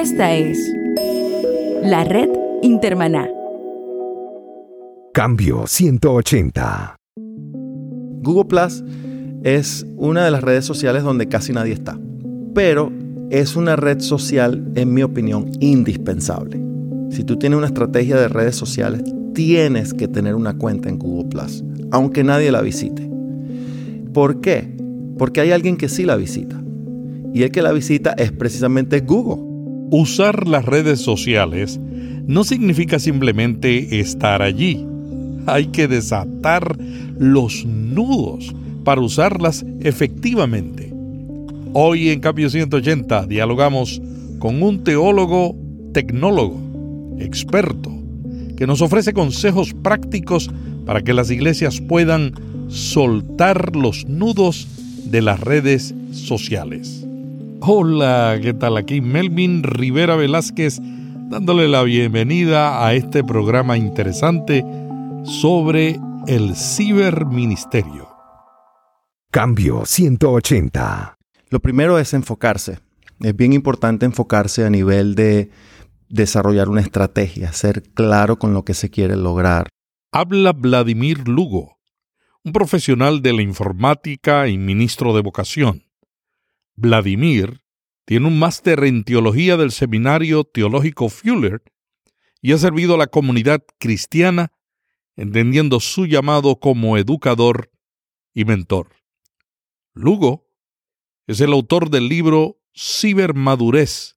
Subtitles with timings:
[0.00, 0.56] Esta es
[1.82, 2.28] la red
[2.62, 3.28] Intermaná.
[5.12, 6.96] Cambio 180.
[8.22, 8.84] Google Plus
[9.42, 11.98] es una de las redes sociales donde casi nadie está,
[12.54, 12.92] pero
[13.30, 16.62] es una red social, en mi opinión, indispensable.
[17.10, 19.02] Si tú tienes una estrategia de redes sociales,
[19.34, 23.10] tienes que tener una cuenta en Google Plus, aunque nadie la visite.
[24.14, 24.76] ¿Por qué?
[25.18, 26.62] Porque hay alguien que sí la visita.
[27.34, 29.47] Y el que la visita es precisamente Google.
[29.90, 31.80] Usar las redes sociales
[32.26, 34.86] no significa simplemente estar allí.
[35.46, 36.76] Hay que desatar
[37.18, 38.54] los nudos
[38.84, 40.92] para usarlas efectivamente.
[41.72, 44.02] Hoy en Cambio 180 dialogamos
[44.38, 45.56] con un teólogo
[45.94, 46.60] tecnólogo,
[47.18, 47.90] experto,
[48.58, 50.50] que nos ofrece consejos prácticos
[50.84, 52.34] para que las iglesias puedan
[52.68, 54.68] soltar los nudos
[55.06, 57.07] de las redes sociales.
[57.60, 58.76] Hola, ¿qué tal?
[58.76, 64.64] Aquí Melvin Rivera Velázquez dándole la bienvenida a este programa interesante
[65.24, 65.98] sobre
[66.28, 68.08] el ciberministerio.
[69.32, 71.18] Cambio 180.
[71.50, 72.78] Lo primero es enfocarse.
[73.20, 75.50] Es bien importante enfocarse a nivel de
[76.08, 79.68] desarrollar una estrategia, ser claro con lo que se quiere lograr.
[80.12, 81.78] Habla Vladimir Lugo,
[82.44, 85.87] un profesional de la informática y ministro de vocación.
[86.80, 87.60] Vladimir
[88.04, 91.60] tiene un máster en teología del Seminario Teológico Fuller
[92.40, 94.52] y ha servido a la comunidad cristiana
[95.16, 97.72] entendiendo su llamado como educador
[98.32, 98.90] y mentor.
[99.92, 100.46] Lugo
[101.26, 104.16] es el autor del libro Cibermadurez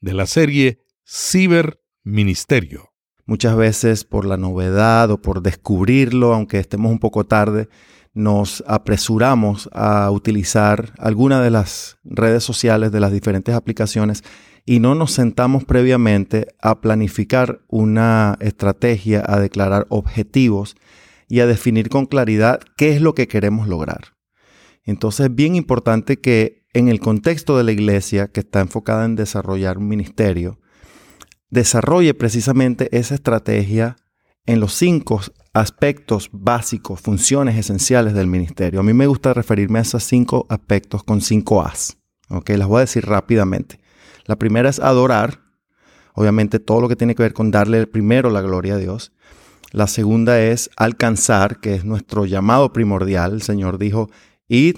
[0.00, 2.90] de la serie Ciberministerio.
[3.24, 7.70] Muchas veces por la novedad o por descubrirlo, aunque estemos un poco tarde,
[8.14, 14.22] nos apresuramos a utilizar alguna de las redes sociales de las diferentes aplicaciones
[14.64, 20.76] y no nos sentamos previamente a planificar una estrategia, a declarar objetivos
[21.28, 24.14] y a definir con claridad qué es lo que queremos lograr.
[24.84, 29.16] Entonces es bien importante que en el contexto de la iglesia, que está enfocada en
[29.16, 30.60] desarrollar un ministerio,
[31.50, 33.96] desarrolle precisamente esa estrategia
[34.46, 35.20] en los cinco
[35.54, 38.80] aspectos básicos, funciones esenciales del ministerio.
[38.80, 41.96] A mí me gusta referirme a esos cinco aspectos con cinco As.
[42.28, 42.50] ¿ok?
[42.50, 43.80] Las voy a decir rápidamente.
[44.26, 45.40] La primera es adorar.
[46.14, 49.12] Obviamente todo lo que tiene que ver con darle primero la gloria a Dios.
[49.70, 53.32] La segunda es alcanzar, que es nuestro llamado primordial.
[53.32, 54.10] El Señor dijo,
[54.48, 54.76] id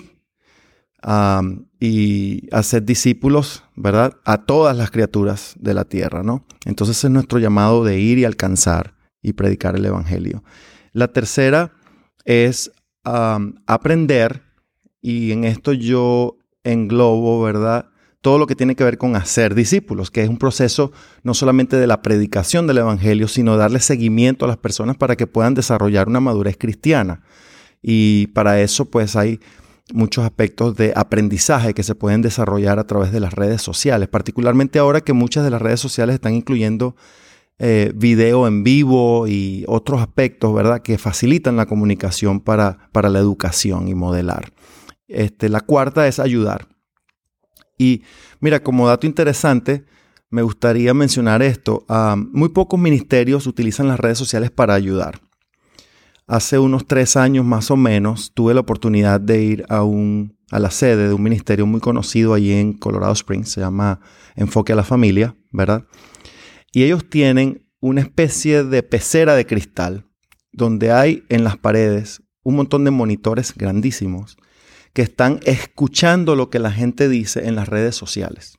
[1.78, 4.14] y hacer discípulos, ¿verdad?
[4.24, 6.44] A todas las criaturas de la tierra, ¿no?
[6.64, 8.95] Entonces es nuestro llamado de ir y alcanzar
[9.26, 10.44] y predicar el Evangelio.
[10.92, 11.72] La tercera
[12.24, 12.70] es
[13.02, 14.42] aprender,
[15.02, 17.86] y en esto yo englobo, ¿verdad?
[18.20, 20.92] Todo lo que tiene que ver con hacer discípulos, que es un proceso
[21.24, 25.26] no solamente de la predicación del Evangelio, sino darle seguimiento a las personas para que
[25.26, 27.22] puedan desarrollar una madurez cristiana.
[27.82, 29.40] Y para eso pues hay
[29.92, 34.78] muchos aspectos de aprendizaje que se pueden desarrollar a través de las redes sociales, particularmente
[34.78, 36.94] ahora que muchas de las redes sociales están incluyendo
[37.58, 43.18] eh, video en vivo y otros aspectos, ¿verdad?, que facilitan la comunicación para, para la
[43.18, 44.52] educación y modelar.
[45.08, 46.68] Este, la cuarta es ayudar.
[47.78, 48.02] Y
[48.40, 49.84] mira, como dato interesante,
[50.30, 51.84] me gustaría mencionar esto.
[52.32, 55.20] muy pocos ministerios utilizan las redes sociales para ayudar.
[56.26, 60.58] Hace unos tres años más o menos tuve la oportunidad de ir a, un, a
[60.58, 64.00] la sede de un ministerio muy conocido allí en Colorado Springs, se llama
[64.34, 65.84] Enfoque a la Familia, ¿verdad?
[66.76, 70.04] Y ellos tienen una especie de pecera de cristal
[70.52, 74.36] donde hay en las paredes un montón de monitores grandísimos
[74.92, 78.58] que están escuchando lo que la gente dice en las redes sociales.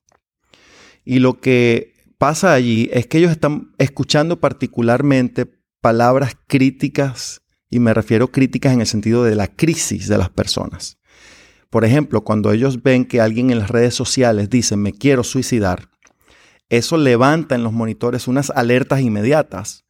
[1.05, 5.45] Y lo que pasa allí es que ellos están escuchando particularmente
[5.79, 10.97] palabras críticas, y me refiero críticas en el sentido de la crisis de las personas.
[11.69, 15.91] Por ejemplo, cuando ellos ven que alguien en las redes sociales dice me quiero suicidar,
[16.69, 19.85] eso levanta en los monitores unas alertas inmediatas.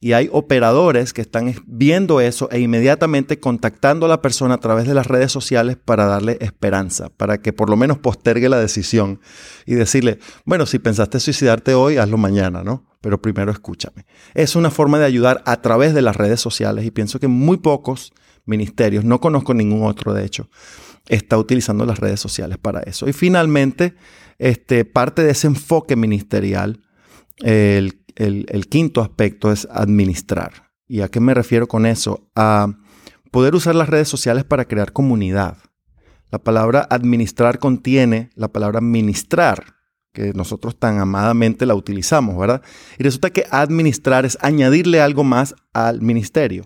[0.00, 4.88] Y hay operadores que están viendo eso e inmediatamente contactando a la persona a través
[4.88, 9.20] de las redes sociales para darle esperanza, para que por lo menos postergue la decisión
[9.64, 12.84] y decirle, bueno, si pensaste suicidarte hoy, hazlo mañana, ¿no?
[13.00, 14.04] Pero primero escúchame.
[14.34, 17.58] Es una forma de ayudar a través de las redes sociales y pienso que muy
[17.58, 18.12] pocos
[18.44, 20.48] ministerios, no conozco ningún otro de hecho,
[21.08, 23.08] está utilizando las redes sociales para eso.
[23.08, 23.94] Y finalmente,
[24.38, 26.80] este, parte de ese enfoque ministerial,
[27.42, 30.70] el, quinto aspecto es administrar.
[30.86, 32.28] ¿Y a qué me refiero con eso?
[32.34, 32.68] A
[33.30, 35.56] poder usar las redes sociales para crear comunidad.
[36.30, 39.76] La palabra administrar contiene la palabra ministrar.
[40.14, 42.60] que nosotros tan amadamente la utilizamos, ¿verdad?
[42.98, 46.64] Y resulta que administrar es añadirle algo más al ministerio.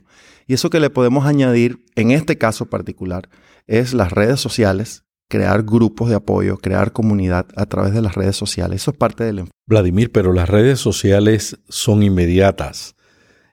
[0.49, 3.29] Y eso que le podemos añadir en este caso particular
[3.67, 8.37] es las redes sociales, crear grupos de apoyo, crear comunidad a través de las redes
[8.37, 8.83] sociales.
[8.83, 9.57] Eso es parte del enfoque.
[9.67, 12.97] Vladimir, pero las redes sociales son inmediatas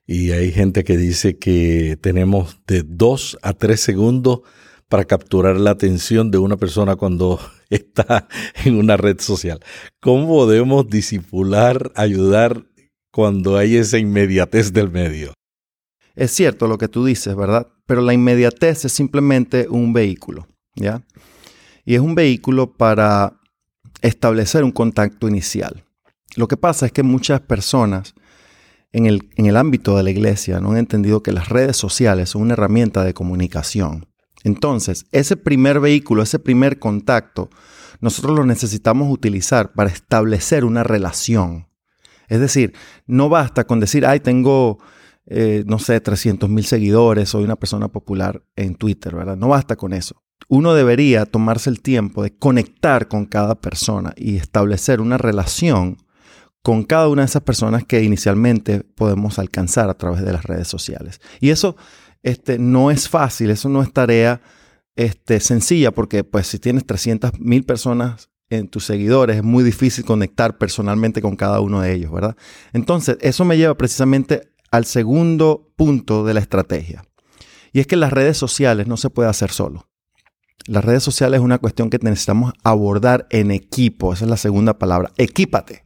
[0.06, 4.42] y hay gente que dice que tenemos de dos a tres segundos
[4.90, 7.40] para capturar la atención de una persona cuando
[7.70, 8.28] está
[8.64, 9.60] en una red social.
[10.00, 12.66] ¿Cómo podemos disipular, ayudar
[13.12, 15.34] cuando hay esa inmediatez del medio?
[16.16, 17.73] Es cierto lo que tú dices, ¿verdad?
[17.86, 21.04] Pero la inmediatez es simplemente un vehículo, ¿ya?
[21.86, 23.40] Y es un vehículo para
[24.02, 25.84] establecer un contacto inicial.
[26.36, 28.16] Lo que pasa es que muchas personas
[28.92, 32.30] en el, en el ámbito de la iglesia no han entendido que las redes sociales
[32.30, 34.08] son una herramienta de comunicación.
[34.44, 37.50] Entonces, ese primer vehículo, ese primer contacto,
[38.02, 41.68] nosotros lo necesitamos utilizar para establecer una relación.
[42.28, 42.74] Es decir,
[43.08, 44.80] no basta con decir, ay, tengo,
[45.26, 49.38] eh, no sé, 300 mil seguidores, soy una persona popular en Twitter, ¿verdad?
[49.38, 50.22] No basta con eso.
[50.50, 55.98] Uno debería tomarse el tiempo de conectar con cada persona y establecer una relación
[56.62, 60.68] con cada una de esas personas que inicialmente podemos alcanzar a través de las redes
[60.68, 61.20] sociales.
[61.40, 61.76] Y eso
[62.24, 64.42] este, no es fácil, eso no es tarea
[64.96, 70.06] este, sencilla, porque pues si tienes 300 mil personas en tus seguidores, es muy difícil
[70.06, 72.38] conectar personalmente con cada uno de ellos, ¿verdad?
[72.72, 77.04] Entonces, eso me lleva precisamente al segundo punto de la estrategia.
[77.74, 79.88] Y es que las redes sociales no se puede hacer solo.
[80.66, 84.14] Las redes sociales es una cuestión que necesitamos abordar en equipo.
[84.14, 85.12] Esa es la segunda palabra.
[85.18, 85.86] Equípate.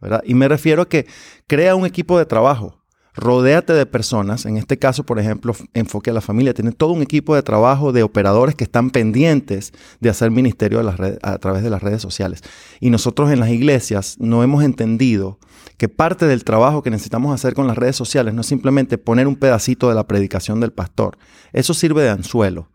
[0.00, 0.22] ¿verdad?
[0.24, 1.06] Y me refiero a que
[1.48, 2.77] crea un equipo de trabajo.
[3.20, 7.02] Rodéate de personas, en este caso, por ejemplo, Enfoque a la Familia, tiene todo un
[7.02, 10.78] equipo de trabajo de operadores que están pendientes de hacer ministerio
[11.22, 12.42] a, través de las redes sociales.
[12.78, 15.40] Y nosotros en las iglesias no hemos entendido
[15.78, 19.26] que parte del trabajo que necesitamos hacer con las redes sociales no es simplemente poner
[19.26, 21.18] un pedacito de la predicación del pastor.
[21.52, 22.70] Eso sirve de anzuelo.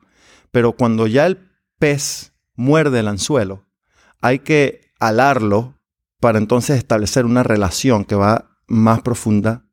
[0.52, 1.40] Pero cuando ya el
[1.80, 3.64] pez muerde el anzuelo,
[4.20, 5.80] hay que alarlo
[6.20, 9.64] para entonces establecer una relación que va más profunda,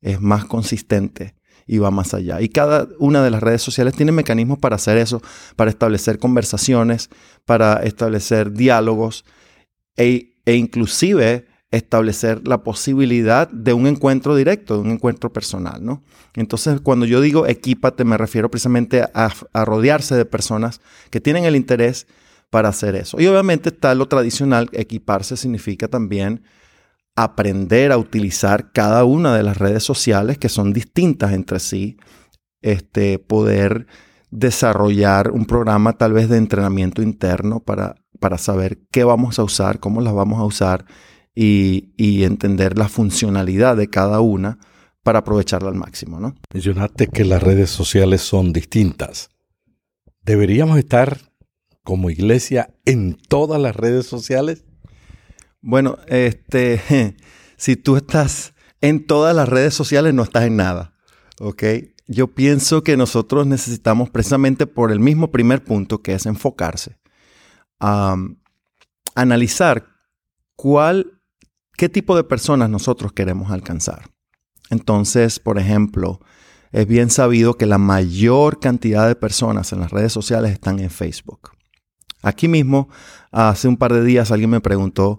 [0.00, 1.34] es más consistente
[1.66, 2.40] y va más allá.
[2.40, 5.20] Y cada una de las redes sociales tiene mecanismos para hacer eso,
[5.54, 7.10] para establecer conversaciones,
[7.44, 9.24] para establecer diálogos
[9.96, 16.02] e, e inclusive establecer la posibilidad de un encuentro directo, de un encuentro personal, ¿no?
[16.34, 20.80] Entonces, cuando yo digo equípate, me refiero precisamente a, a rodearse de personas
[21.10, 22.06] que tienen el interés
[22.48, 23.20] para hacer eso.
[23.20, 26.42] Y obviamente está lo tradicional, equiparse significa también
[27.22, 31.96] aprender a utilizar cada una de las redes sociales que son distintas entre sí,
[32.62, 33.88] este, poder
[34.30, 39.80] desarrollar un programa tal vez de entrenamiento interno para, para saber qué vamos a usar,
[39.80, 40.84] cómo las vamos a usar
[41.34, 44.58] y, y entender la funcionalidad de cada una
[45.02, 46.20] para aprovecharla al máximo.
[46.20, 46.36] ¿no?
[46.52, 49.30] Mencionaste que las redes sociales son distintas.
[50.22, 51.18] ¿Deberíamos estar
[51.82, 54.67] como iglesia en todas las redes sociales?
[55.60, 57.16] Bueno, este,
[57.56, 60.94] si tú estás en todas las redes sociales, no estás en nada.
[61.40, 61.62] ¿Ok?
[62.06, 66.96] Yo pienso que nosotros necesitamos precisamente por el mismo primer punto, que es enfocarse,
[69.14, 69.86] analizar
[70.56, 71.20] cuál,
[71.76, 74.10] qué tipo de personas nosotros queremos alcanzar.
[74.70, 76.20] Entonces, por ejemplo,
[76.72, 80.90] es bien sabido que la mayor cantidad de personas en las redes sociales están en
[80.90, 81.50] Facebook.
[82.22, 82.88] Aquí mismo,
[83.30, 85.18] hace un par de días alguien me preguntó,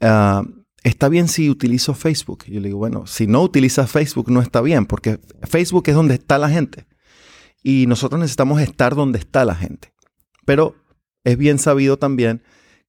[0.00, 0.42] ah,
[0.82, 2.44] ¿está bien si utilizo Facebook?
[2.46, 6.14] yo le digo, bueno, si no utilizas Facebook no está bien, porque Facebook es donde
[6.14, 6.86] está la gente.
[7.62, 9.92] Y nosotros necesitamos estar donde está la gente.
[10.44, 10.76] Pero
[11.24, 12.42] es bien sabido también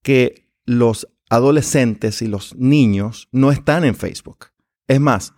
[0.03, 4.47] que los adolescentes y los niños no están en Facebook.
[4.88, 5.33] Es más,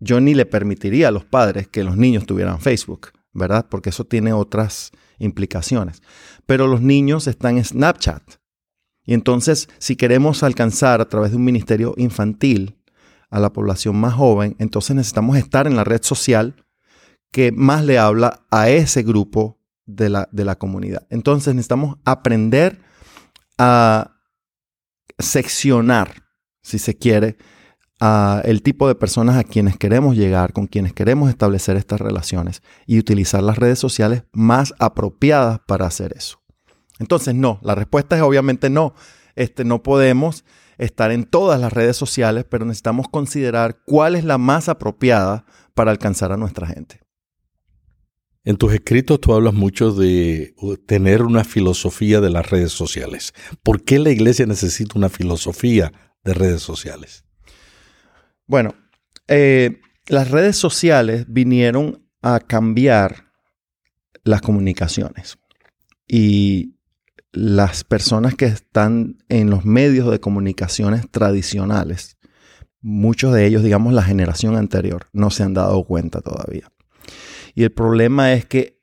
[0.00, 3.66] yo ni le permitiría a los padres que los niños tuvieran Facebook, ¿verdad?
[3.70, 6.02] Porque eso tiene otras implicaciones.
[6.46, 8.22] Pero los niños están en Snapchat.
[9.04, 12.78] Y entonces, si queremos alcanzar a través de un ministerio infantil
[13.30, 16.64] a la población más joven, entonces necesitamos estar en la red social
[17.30, 21.06] que más le habla a ese grupo de la, de la comunidad.
[21.10, 22.80] Entonces necesitamos aprender
[23.58, 24.12] a
[25.18, 26.22] seccionar,
[26.62, 27.36] si se quiere,
[28.44, 32.98] el tipo de personas a quienes queremos llegar, con quienes queremos establecer estas relaciones y
[32.98, 36.43] utilizar las redes sociales más apropiadas para hacer eso.
[36.98, 38.94] Entonces, no, la respuesta es obviamente no.
[39.34, 40.44] Este, no podemos
[40.78, 45.90] estar en todas las redes sociales, pero necesitamos considerar cuál es la más apropiada para
[45.90, 47.00] alcanzar a nuestra gente.
[48.44, 50.54] En tus escritos tú hablas mucho de
[50.86, 53.32] tener una filosofía de las redes sociales.
[53.62, 57.24] ¿Por qué la iglesia necesita una filosofía de redes sociales?
[58.46, 58.74] Bueno,
[59.28, 63.32] eh, las redes sociales vinieron a cambiar
[64.24, 65.38] las comunicaciones
[66.06, 66.73] y
[67.34, 72.16] las personas que están en los medios de comunicaciones tradicionales,
[72.80, 76.70] muchos de ellos, digamos la generación anterior, no se han dado cuenta todavía.
[77.56, 78.80] Y el problema es que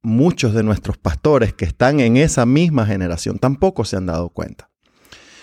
[0.00, 4.70] muchos de nuestros pastores que están en esa misma generación tampoco se han dado cuenta.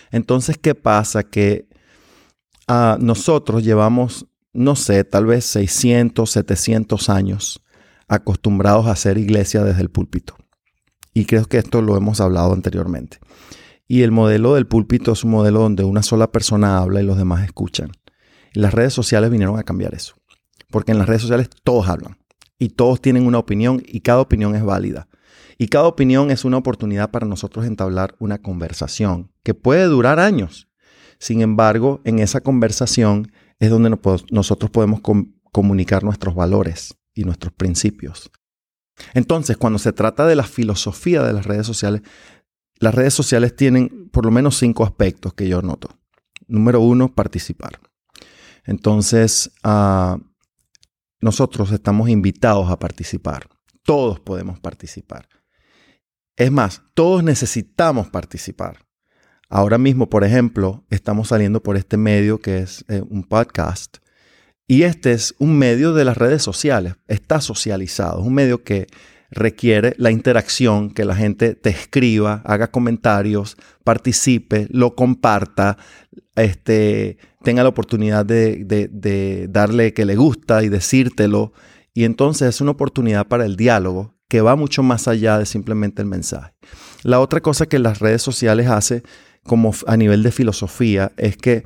[0.09, 1.23] Entonces, ¿qué pasa?
[1.23, 1.67] Que
[2.67, 7.61] ah, nosotros llevamos, no sé, tal vez 600, 700 años
[8.07, 10.37] acostumbrados a hacer iglesia desde el púlpito.
[11.13, 13.19] Y creo que esto lo hemos hablado anteriormente.
[13.87, 17.17] Y el modelo del púlpito es un modelo donde una sola persona habla y los
[17.17, 17.91] demás escuchan.
[18.53, 20.15] Las redes sociales vinieron a cambiar eso.
[20.71, 22.17] Porque en las redes sociales todos hablan
[22.57, 25.07] y todos tienen una opinión y cada opinión es válida.
[25.57, 30.67] Y cada opinión es una oportunidad para nosotros entablar una conversación que puede durar años.
[31.19, 33.95] Sin embargo, en esa conversación es donde
[34.31, 35.01] nosotros podemos
[35.51, 38.31] comunicar nuestros valores y nuestros principios.
[39.13, 42.01] Entonces, cuando se trata de la filosofía de las redes sociales,
[42.79, 45.89] las redes sociales tienen por lo menos cinco aspectos que yo noto.
[46.47, 47.79] Número uno, participar.
[48.65, 50.17] Entonces, uh,
[51.21, 53.47] nosotros estamos invitados a participar.
[53.83, 55.27] Todos podemos participar.
[56.35, 58.85] Es más, todos necesitamos participar.
[59.49, 63.97] Ahora mismo, por ejemplo, estamos saliendo por este medio que es eh, un podcast.
[64.67, 66.95] Y este es un medio de las redes sociales.
[67.07, 68.21] Está socializado.
[68.21, 68.87] Es un medio que
[69.33, 75.77] requiere la interacción, que la gente te escriba, haga comentarios, participe, lo comparta,
[76.35, 81.53] este, tenga la oportunidad de, darle que le gusta y decírtelo.
[81.93, 86.01] Y entonces es una oportunidad para el diálogo que va mucho más allá de simplemente
[86.01, 86.53] el mensaje.
[87.03, 89.03] La otra cosa que las redes sociales hace
[89.43, 91.65] como a nivel de filosofía es que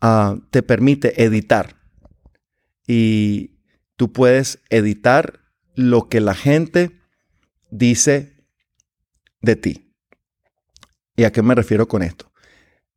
[0.00, 1.81] ah, te permite editar.
[2.86, 3.58] Y
[3.96, 5.40] tú puedes editar
[5.74, 7.00] lo que la gente
[7.70, 8.36] dice
[9.40, 9.94] de ti.
[11.16, 12.32] ¿Y a qué me refiero con esto?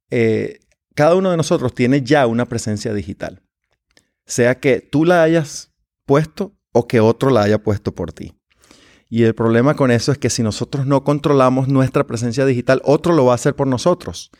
[0.10, 0.60] Eh,
[0.94, 3.42] cada uno de nosotros tiene ya una presencia digital,
[4.26, 5.74] sea que tú la hayas
[6.06, 8.34] puesto o que otro la haya puesto por ti.
[9.10, 13.14] Y el problema con eso es que si nosotros no controlamos nuestra presencia digital, otro
[13.14, 14.32] lo va a hacer por nosotros.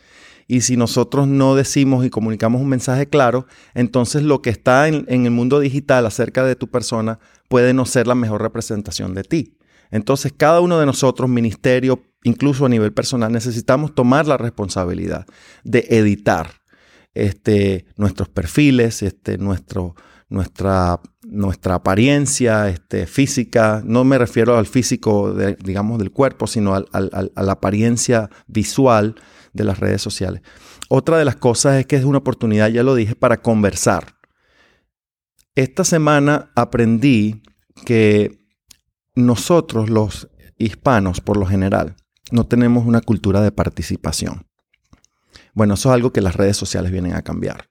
[0.48, 5.04] Y si nosotros no decimos y comunicamos un mensaje claro, entonces lo que está en,
[5.08, 9.56] el mundo digital acerca de tu persona puede no ser la mejor representación de ti.
[9.90, 15.26] Entonces cada uno de nosotros, ministerio, incluso a nivel personal, necesitamos tomar la responsabilidad
[15.64, 16.50] de editar
[17.14, 19.96] este, nuestros perfiles, este, nuestro,
[20.28, 23.82] nuestra, nuestra apariencia este, física.
[23.84, 29.16] No me refiero al físico, digamos, del cuerpo, sino a la apariencia visual
[29.56, 30.42] de las redes sociales.
[30.88, 34.16] Otra de las cosas es que es una oportunidad, ya lo dije, para conversar.
[35.54, 37.42] Esta semana aprendí
[37.84, 38.46] que
[39.14, 41.96] nosotros los hispanos, por lo general,
[42.30, 44.46] no tenemos una cultura de participación.
[45.54, 47.68] Bueno, eso es algo que las redes sociales vienen a cambiar.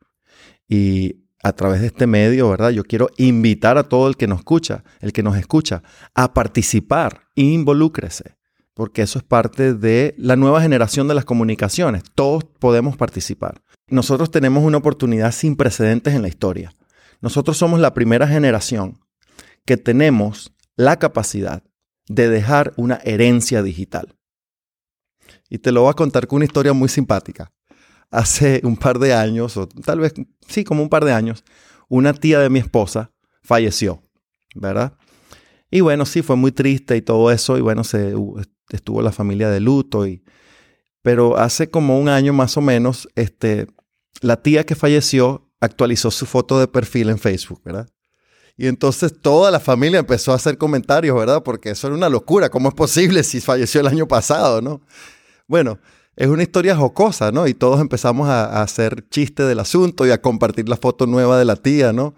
[0.68, 2.72] Y a través de este medio, ¿verdad?
[2.72, 5.84] Yo quiero invitar a todo el que nos escucha, el que nos escucha,
[6.16, 8.36] a participar, involúcrese,
[8.76, 12.04] porque eso es parte de la nueva generación de las comunicaciones.
[12.14, 13.62] Todos podemos participar.
[13.88, 16.74] Nosotros tenemos una oportunidad sin precedentes en la historia.
[17.22, 19.00] Nosotros somos la primera generación
[19.66, 21.64] que tenemos la capacidad
[22.08, 24.16] de dejar una herencia digital.
[25.50, 27.52] Y te lo voy a contar con una historia muy simpática.
[28.12, 30.14] Hace un par de años, o tal vez,
[30.48, 31.44] sí, como un par de años,
[31.88, 34.04] una tía de mi esposa falleció,
[34.54, 34.98] ¿verdad?
[35.72, 38.14] Y bueno, sí, fue muy triste y todo eso, y bueno, se,
[38.70, 40.24] estuvo la familia de luto, y,
[41.02, 43.68] pero hace como un año más o menos, este,
[44.22, 47.90] la tía que falleció actualizó su foto de perfil en Facebook, ¿verdad?
[48.58, 51.44] Y entonces toda la familia empezó a hacer comentarios, ¿verdad?
[51.44, 52.50] Porque eso era una locura.
[52.50, 54.82] ¿Cómo es posible si falleció el año pasado, no?
[55.48, 55.80] Bueno,
[56.16, 57.48] es una historia jocosa, ¿no?
[57.48, 61.46] Y todos empezamos a, hacer chiste del asunto y a compartir la foto nueva de
[61.46, 62.16] la tía, ¿no?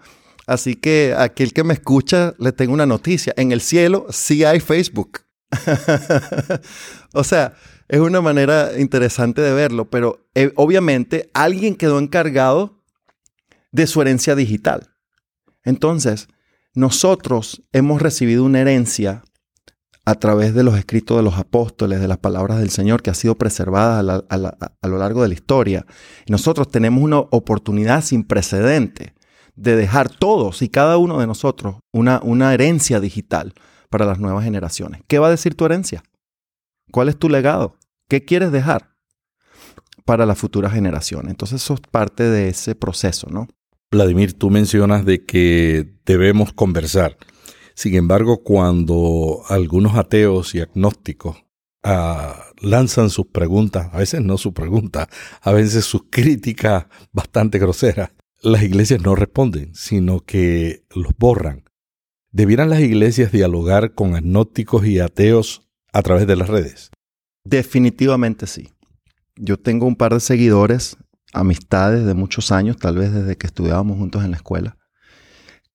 [0.48, 3.34] Así que aquel que me escucha, le tengo una noticia.
[3.36, 5.20] En el cielo sí hay Facebook.
[7.12, 7.52] o sea,
[7.86, 12.82] es una manera interesante de verlo, pero eh, obviamente alguien quedó encargado
[13.72, 14.94] de su herencia digital.
[15.64, 16.28] Entonces,
[16.72, 19.24] nosotros hemos recibido una herencia
[20.06, 23.14] a través de los escritos de los apóstoles, de las palabras del Señor, que ha
[23.14, 25.84] sido preservada a, lo largo de la historia.
[26.26, 29.17] nosotros tenemos una oportunidad sin precedente
[29.58, 33.54] de dejar todos y cada uno de nosotros una, una herencia digital
[33.90, 35.02] para las nuevas generaciones.
[35.08, 36.02] ¿Qué va a decir tu herencia?
[36.92, 37.76] ¿Cuál es tu legado?
[38.08, 38.94] ¿Qué quieres dejar
[40.04, 41.30] para las futuras generaciones?
[41.30, 43.48] Entonces eso es parte de ese proceso, ¿no?
[43.90, 47.16] Vladimir, tú mencionas de que debemos conversar.
[47.74, 51.44] Sin embargo, cuando algunos ateos y agnósticos
[51.82, 55.08] ah, lanzan sus preguntas, a veces no sus preguntas,
[55.40, 58.10] a veces sus críticas bastante groseras,
[58.42, 61.64] las iglesias no responden, sino que los borran.
[62.30, 66.90] ¿Debieran las iglesias dialogar con agnósticos y ateos a través de las redes?
[67.44, 68.68] Definitivamente sí.
[69.36, 70.96] Yo tengo un par de seguidores,
[71.32, 74.76] amistades de muchos años, tal vez desde que estudiábamos juntos en la escuela,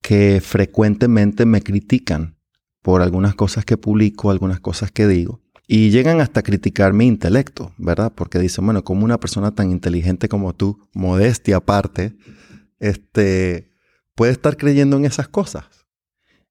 [0.02, 2.38] que frecuentemente me critican
[2.82, 7.08] por algunas cosas que publico, algunas cosas que digo, y llegan hasta a criticar mi
[7.08, 8.12] intelecto, ¿verdad?
[8.14, 12.16] Porque dicen, bueno, como una persona tan inteligente como tú, modestia aparte,
[12.84, 13.72] este,
[14.14, 15.88] puede estar creyendo en esas cosas.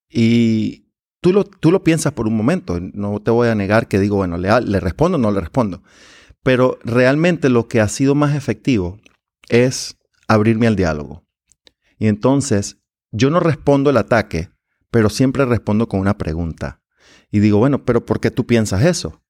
[0.08, 4.00] Y tú lo, tú lo piensas por un momento, no te voy a negar que
[4.00, 5.82] digo, bueno, le, le respondo o no le respondo.
[6.42, 8.98] Pero realmente lo que ha sido más efectivo
[9.48, 11.26] es abrirme al diálogo.
[11.98, 12.78] Y entonces
[13.10, 14.48] yo no respondo el ataque,
[14.90, 16.82] pero siempre respondo con una pregunta.
[17.30, 19.21] Y digo, bueno, pero ¿por qué tú piensas eso?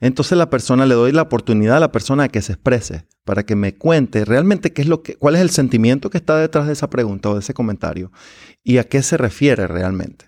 [0.00, 3.56] Entonces la persona le doy la oportunidad a la persona que se exprese para que
[3.56, 6.72] me cuente realmente qué es lo que, cuál es el sentimiento que está detrás de
[6.72, 8.12] esa pregunta o de ese comentario
[8.62, 10.26] y a qué se refiere realmente.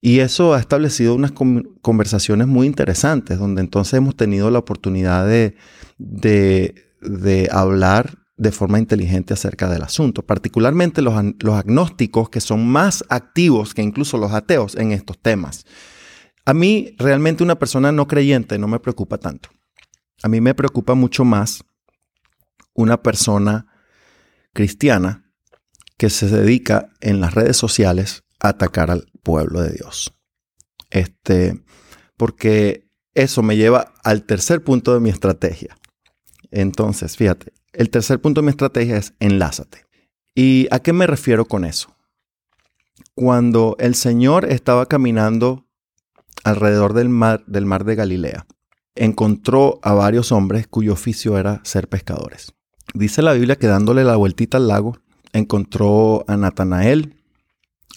[0.00, 5.54] Y eso ha establecido unas conversaciones muy interesantes, donde entonces hemos tenido la oportunidad de,
[5.98, 13.04] de, hablar de forma inteligente acerca del asunto, particularmente los, los agnósticos que son más
[13.10, 15.66] activos que incluso los ateos en estos temas.
[16.44, 19.50] A mí realmente una persona no creyente no me preocupa tanto.
[20.22, 21.64] A mí me preocupa mucho más
[22.74, 23.66] una persona
[24.52, 25.30] cristiana
[25.96, 30.14] que se dedica en las redes sociales a atacar al pueblo de Dios.
[30.90, 31.62] Este,
[32.16, 35.76] porque eso me lleva al tercer punto de mi estrategia.
[36.50, 39.86] Entonces, fíjate, el tercer punto de mi estrategia es enlázate.
[40.34, 41.94] ¿Y a qué me refiero con eso?
[43.14, 45.66] Cuando el Señor estaba caminando
[46.44, 48.46] alrededor del mar, del mar de Galilea,
[48.94, 52.52] encontró a varios hombres cuyo oficio era ser pescadores.
[52.94, 54.98] Dice la Biblia que dándole la vueltita al lago,
[55.32, 57.16] encontró a Natanael,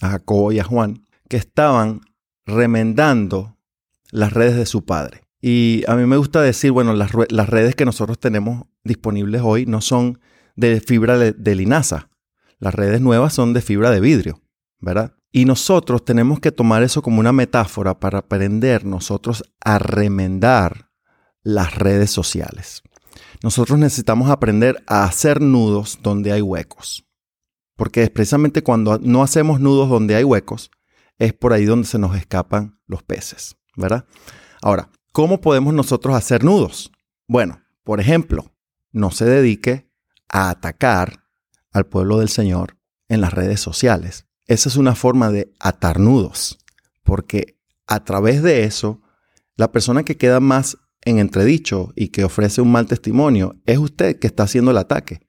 [0.00, 2.00] a Jacobo y a Juan, que estaban
[2.46, 3.56] remendando
[4.10, 5.22] las redes de su padre.
[5.40, 9.80] Y a mí me gusta decir, bueno, las, redes que nosotros tenemos disponibles hoy no
[9.80, 10.20] son
[10.54, 12.08] de fibra de linaza.
[12.58, 14.40] Las redes nuevas son de fibra de vidrio,
[14.80, 15.12] ¿verdad?
[15.36, 20.90] Y nosotros tenemos que tomar eso como una metáfora para aprender nosotros a remendar
[21.42, 22.82] las redes sociales.
[23.42, 27.06] Nosotros necesitamos aprender a hacer nudos donde hay huecos.
[27.76, 30.70] Porque es precisamente cuando no hacemos nudos donde hay huecos,
[31.18, 34.06] es por ahí donde se nos escapan los peces, ¿verdad?
[34.62, 36.92] Ahora, ¿cómo podemos nosotros hacer nudos?
[37.28, 38.54] Bueno, por ejemplo,
[38.90, 39.92] no se dedique
[40.30, 41.26] a atacar
[41.72, 42.78] al pueblo del Señor
[43.10, 44.25] en las redes sociales.
[44.46, 46.58] Esa es una forma de atar nudos,
[47.02, 49.00] porque a través de eso,
[49.56, 54.18] la persona que queda más en entredicho y que ofrece un mal testimonio es usted
[54.18, 55.20] que está haciendo el ataque.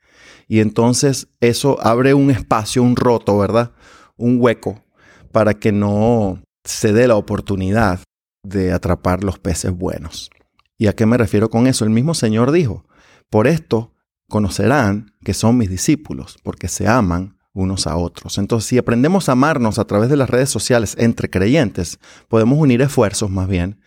[0.48, 3.74] Y entonces eso abre un espacio, un roto, ¿verdad?
[4.18, 4.84] Un hueco
[5.32, 8.00] para que no se dé la oportunidad
[8.44, 10.30] de atrapar los peces buenos.
[10.78, 11.86] ¿Y a qué me refiero con eso?
[11.86, 12.86] El mismo Señor dijo,
[13.30, 13.94] por esto
[14.30, 18.38] conocerán que son mis discípulos, porque se aman unos a otros.
[18.38, 22.82] Entonces, si aprendemos a amarnos a través de las redes sociales entre creyentes, podemos unir
[22.82, 23.80] esfuerzos más bien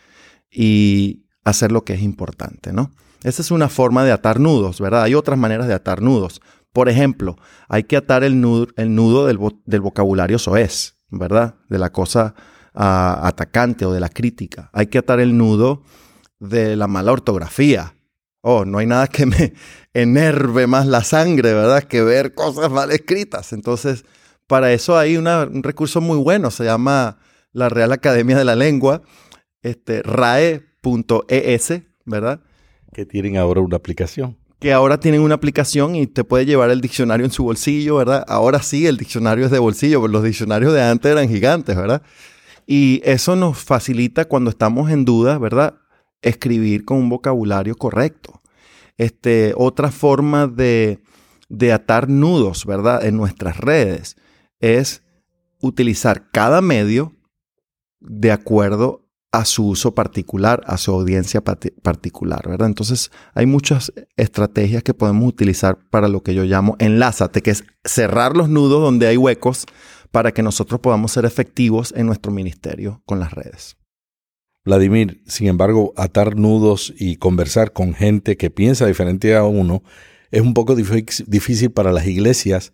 [0.51, 2.91] y hacer lo que es importante, ¿no?
[3.23, 5.03] Esa es una forma de atar nudos, ¿verdad?
[5.03, 6.41] Hay otras maneras de atar nudos.
[6.73, 7.37] Por ejemplo,
[7.69, 11.57] hay que atar el nudo, el nudo del, vocabulario soez, ¿verdad?
[11.69, 12.35] De la cosa
[12.75, 14.71] ah, atacante o de la crítica.
[14.73, 15.83] Hay que atar el nudo
[16.39, 17.95] de la mala ortografía,
[18.42, 19.53] Oh, no hay nada que me
[19.94, 21.83] enerve más la sangre, ¿verdad?
[21.85, 23.53] Que ver cosas mal escritas.
[23.53, 24.05] Entonces,
[24.46, 27.18] para eso hay un recurso muy bueno, se llama
[27.53, 29.03] la Real Academia de la Lengua,
[29.62, 31.72] este, rae.es,
[32.05, 32.40] ¿verdad?
[32.92, 34.37] Que tienen ahora una aplicación.
[34.59, 38.24] Que ahora tienen una aplicación y te puede llevar el diccionario en su bolsillo, ¿verdad?
[38.29, 42.03] Ahora sí, el diccionario es de bolsillo, pero los diccionarios de antes eran gigantes, ¿verdad?
[42.66, 45.76] Y eso nos facilita cuando estamos en duda, ¿verdad?
[46.23, 48.43] Escribir con un vocabulario correcto.
[48.97, 51.03] Este, otra forma de,
[51.49, 53.05] de atar nudos, ¿verdad?
[53.05, 54.17] En nuestras redes
[54.61, 55.03] es
[55.61, 57.17] utilizar cada medio
[58.01, 62.67] de acuerdo a su uso particular, a su audiencia particular, ¿verdad?
[62.67, 67.65] Entonces, hay muchas estrategias que podemos utilizar para lo que yo llamo enlázate, que es
[67.85, 69.67] cerrar los nudos donde hay huecos
[70.11, 73.80] para que nosotros podamos ser efectivos en nuestro ministerio con las redes.
[74.64, 79.83] Vladimir, sin embargo, atar nudos y conversar con gente que piensa diferente a uno
[80.31, 82.73] es un poco difícil para las iglesias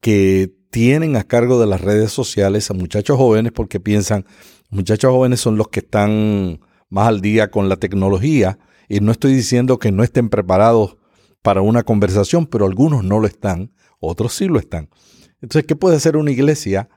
[0.00, 4.26] que tienen a cargo de las redes sociales a muchachos jóvenes porque piensan,
[4.70, 9.34] muchachos jóvenes son los que están más al día con la tecnología y no estoy
[9.34, 10.96] diciendo que no estén preparados
[11.42, 14.88] para una conversación, pero algunos no lo están, otros sí lo están.
[15.40, 16.88] Entonces, ¿qué puede hacer una iglesia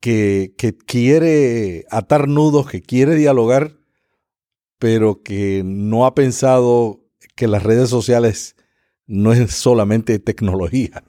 [0.00, 0.54] que,
[0.86, 3.76] quiere atar nudos, que quiere dialogar,
[4.78, 8.56] pero que no ha pensado que las redes sociales
[9.06, 11.04] no es solamente tecnología?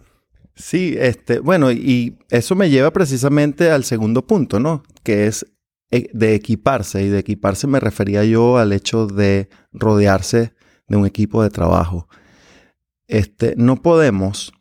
[0.56, 4.84] Sí, este, bueno, y eso me lleva precisamente al segundo punto, ¿no?
[5.04, 5.46] Que es
[5.92, 7.04] eh, de equiparse.
[7.04, 10.54] Y de equiparse me refería yo al hecho de rodearse
[10.88, 12.08] de un equipo de trabajo.
[13.08, 14.54] Este, no podemos,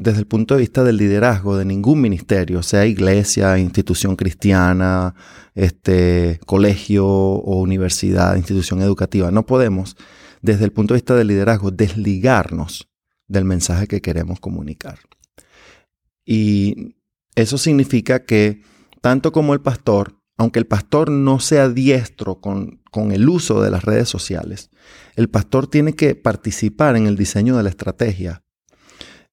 [0.00, 5.14] desde el punto de vista del liderazgo de ningún ministerio, sea iglesia, institución cristiana,
[5.54, 9.98] este, colegio o universidad, institución educativa, no podemos,
[10.40, 12.88] desde el punto de vista del liderazgo, desligarnos
[13.28, 14.98] del mensaje que queremos comunicar.
[16.24, 16.96] Y
[17.34, 18.62] eso significa que
[19.02, 22.80] tanto como el pastor, aunque el pastor no sea diestro con,
[23.12, 24.70] el uso de las redes sociales,
[25.14, 28.42] el pastor tiene que participar en el diseño de la estrategia.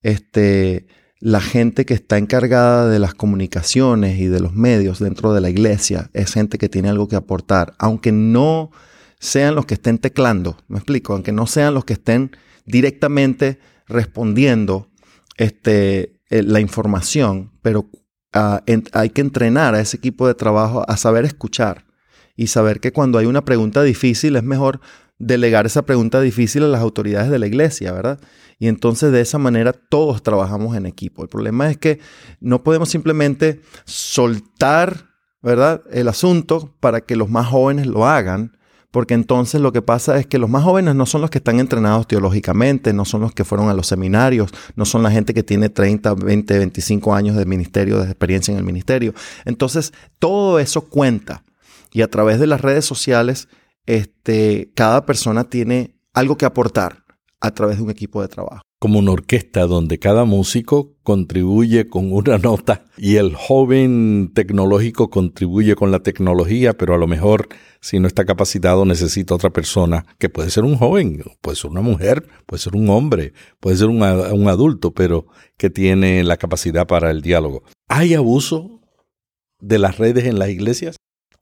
[0.01, 0.87] Este,
[1.19, 5.49] la gente que está encargada de las comunicaciones y de los medios dentro de la
[5.49, 8.71] iglesia es gente que tiene algo que aportar, aunque no
[9.19, 12.31] sean los que estén teclando, me explico, aunque no sean los que estén
[12.65, 14.91] directamente respondiendo
[15.37, 17.89] este, eh, la información, pero
[18.33, 18.61] ah,
[18.93, 21.85] hay que entrenar a ese equipo de trabajo a saber escuchar
[22.35, 24.81] y saber que cuando hay una pregunta difícil es mejor
[25.19, 28.19] delegar esa pregunta difícil a las autoridades de la iglesia, ¿verdad?
[28.59, 31.23] Y entonces de esa manera todos trabajamos en equipo.
[31.23, 31.99] El problema es que
[32.39, 35.09] no podemos simplemente soltar,
[35.41, 35.81] ¿verdad?
[35.91, 38.57] El asunto para que los más jóvenes lo hagan
[38.91, 41.59] porque entonces lo que pasa es que los más jóvenes no son los que están
[41.59, 45.43] entrenados teológicamente, no son los que fueron a los seminarios, no son la gente que
[45.43, 49.13] tiene 30, 20, 25 años de ministerio, de experiencia en el ministerio.
[49.45, 51.43] Entonces, todo eso cuenta.
[51.91, 53.49] Y a través de las redes sociales,
[53.87, 57.05] este, cada persona tiene algo que aportar
[57.39, 62.11] a través de un equipo de trabajo como una orquesta donde cada músico contribuye con
[62.13, 67.47] una nota y el joven tecnológico contribuye con la tecnología, pero a lo mejor
[67.81, 71.81] si no está capacitado necesita otra persona, que puede ser un joven, puede ser una
[71.81, 77.11] mujer, puede ser un hombre, puede ser un, adulto, pero que tiene la capacidad para
[77.11, 77.63] el diálogo.
[77.87, 78.81] ¿Hay abuso
[79.59, 80.97] de las redes en las iglesias?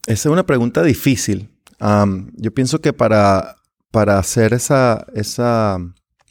[0.08, 1.55] Esa es una pregunta difícil.
[1.80, 3.58] Yo pienso que para,
[3.92, 5.80] para hacer esa, esa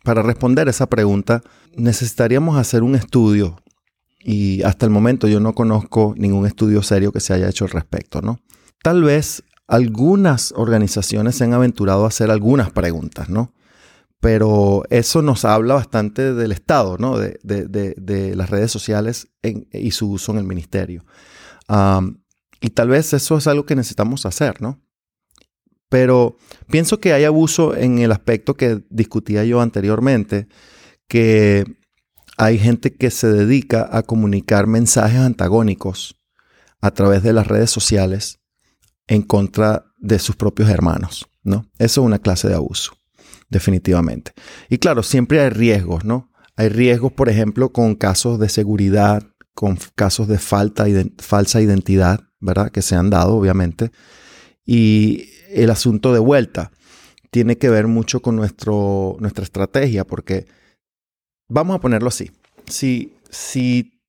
[0.05, 1.43] para responder esa pregunta,
[1.77, 3.57] necesitaríamos hacer un estudio
[4.25, 7.71] y hasta el momento yo no conozco ningún estudio serio que se haya hecho al
[7.71, 8.39] respecto, ¿no?
[8.83, 13.53] Tal vez algunas organizaciones se han aventurado a hacer algunas preguntas, ¿no?
[14.21, 17.19] Pero eso nos habla bastante del Estado, ¿no?
[17.19, 21.05] De, las redes sociales y su uso en el ministerio.
[22.61, 24.84] y tal vez eso es algo que necesitamos hacer, ¿no?
[25.95, 26.37] Pero
[26.73, 30.49] pienso que hay abuso en el aspecto que discutía yo anteriormente,
[31.07, 31.65] que
[32.37, 36.21] hay gente que se dedica a comunicar mensajes antagónicos
[36.81, 38.41] a través de las redes sociales
[39.07, 41.71] en contra de sus propios hermanos, ¿no?
[41.79, 42.95] Eso es una clase de abuso,
[43.49, 44.33] definitivamente.
[44.69, 46.33] Y claro, siempre hay riesgos, ¿no?
[46.57, 49.23] Hay riesgos, por ejemplo, con casos de seguridad,
[49.55, 50.87] con casos de falta,
[51.19, 52.73] falsa identidad, ¿verdad?
[52.73, 53.93] Que se han dado, obviamente.
[54.67, 56.73] Y el asunto de vuelta
[57.31, 60.47] tiene que ver mucho con nuestro, nuestra estrategia, porque
[61.49, 62.31] vamos a ponerlo así.
[62.67, 64.01] Si, si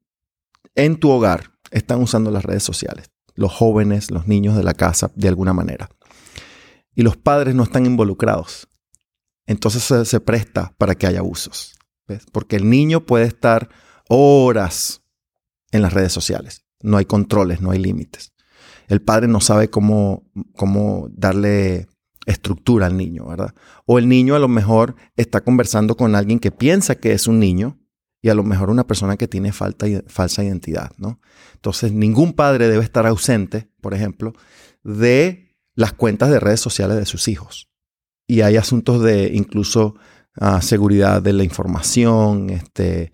[0.75, 5.11] en tu hogar están usando las redes sociales, los jóvenes, los niños de la casa,
[5.15, 5.89] de alguna manera,
[6.93, 8.67] y los padres no están involucrados,
[9.47, 11.75] entonces se, presta para que haya abusos.
[12.31, 13.69] Porque el niño puede estar
[14.07, 15.01] horas
[15.71, 16.63] en las redes sociales.
[16.81, 18.34] No hay controles, no hay límites
[18.87, 20.23] el padre no sabe cómo,
[20.55, 21.87] cómo darle
[22.25, 23.53] estructura al niño, ¿verdad?
[23.85, 27.39] O el niño a lo mejor está conversando con alguien que piensa que es un
[27.39, 27.79] niño
[28.21, 31.19] y a lo mejor una persona que tiene falta, falsa identidad, ¿no?
[31.53, 34.33] Entonces, ningún padre debe estar ausente, por ejemplo,
[34.83, 37.69] de las cuentas de redes sociales de sus hijos.
[38.27, 39.95] Y hay asuntos de incluso
[40.39, 43.11] ah, seguridad de la información, este,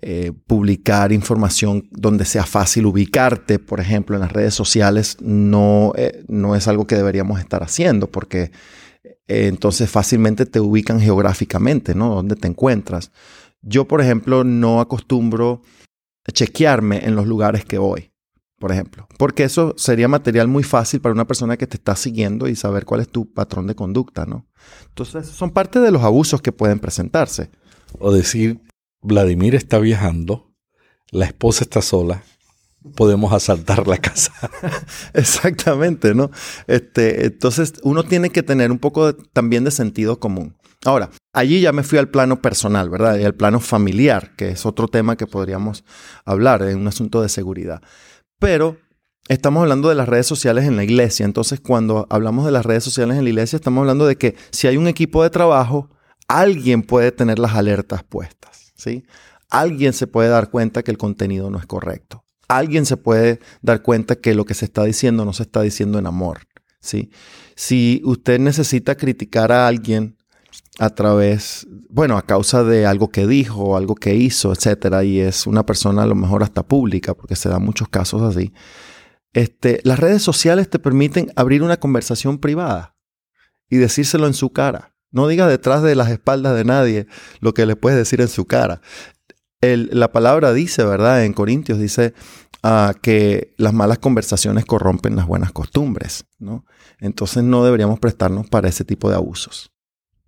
[0.00, 6.24] eh, publicar información donde sea fácil ubicarte, por ejemplo, en las redes sociales, no, eh,
[6.28, 8.50] no es algo que deberíamos estar haciendo porque
[9.04, 12.14] eh, entonces fácilmente te ubican geográficamente, ¿no?
[12.14, 13.12] Donde te encuentras.
[13.60, 15.60] Yo, por ejemplo, no acostumbro
[16.32, 18.12] chequearme en los lugares que voy,
[18.58, 22.48] por ejemplo, porque eso sería material muy fácil para una persona que te está siguiendo
[22.48, 24.46] y saber cuál es tu patrón de conducta, ¿no?
[24.88, 27.50] Entonces, son parte de los abusos que pueden presentarse.
[27.98, 28.58] O decir,
[29.02, 30.52] Vladimir está viajando,
[31.10, 32.22] la esposa está sola,
[32.94, 34.32] podemos asaltar la casa.
[35.14, 36.30] Exactamente, ¿no?
[36.66, 40.56] Este, entonces, uno tiene que tener un poco también de sentido común.
[40.84, 43.18] Ahora, allí ya me fui al plano personal, ¿verdad?
[43.18, 45.84] Y al plano familiar, que es otro tema que podríamos
[46.24, 47.82] hablar en un asunto de seguridad.
[48.40, 48.78] Pero
[49.28, 51.24] estamos hablando de las redes sociales en la iglesia.
[51.24, 54.66] Entonces, cuando hablamos de las redes sociales en la iglesia, estamos hablando de que si
[54.66, 55.90] hay un equipo de trabajo,
[56.26, 58.61] alguien puede tener las alertas puestas.
[59.50, 62.24] Alguien se puede dar cuenta que el contenido no es correcto.
[62.48, 65.98] Alguien se puede dar cuenta que lo que se está diciendo no se está diciendo
[65.98, 66.40] en amor.
[67.54, 70.16] Si usted necesita criticar a alguien
[70.78, 75.46] a través, bueno, a causa de algo que dijo, algo que hizo, etcétera, y es
[75.46, 78.52] una persona a lo mejor hasta pública, porque se dan muchos casos así.
[79.32, 82.96] Este, las redes sociales te permiten abrir una conversación privada
[83.68, 84.91] y decírselo en su cara.
[85.12, 87.06] No diga detrás de las espaldas de nadie
[87.40, 88.80] lo que le puedes decir en su cara.
[89.60, 91.24] la palabra dice, ¿verdad?
[91.24, 92.14] En Corintios dice
[92.62, 96.64] ah, que las malas conversaciones corrompen las buenas costumbres, ¿no?
[96.98, 99.72] Entonces no deberíamos prestarnos para ese tipo de abusos.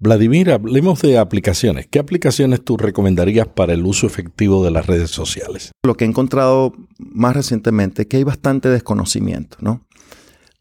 [0.01, 1.87] Vladimir, hablemos de aplicaciones.
[1.87, 5.71] ¿Qué aplicaciones tú recomendarías para el uso efectivo de las redes sociales?
[5.83, 9.87] Lo que he encontrado más recientemente es que hay bastante desconocimiento, ¿no?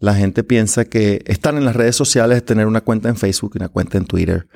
[0.03, 3.53] La gente piensa que estar en las redes sociales es tener una cuenta en Facebook
[3.55, 4.49] una cuenta en Twitter.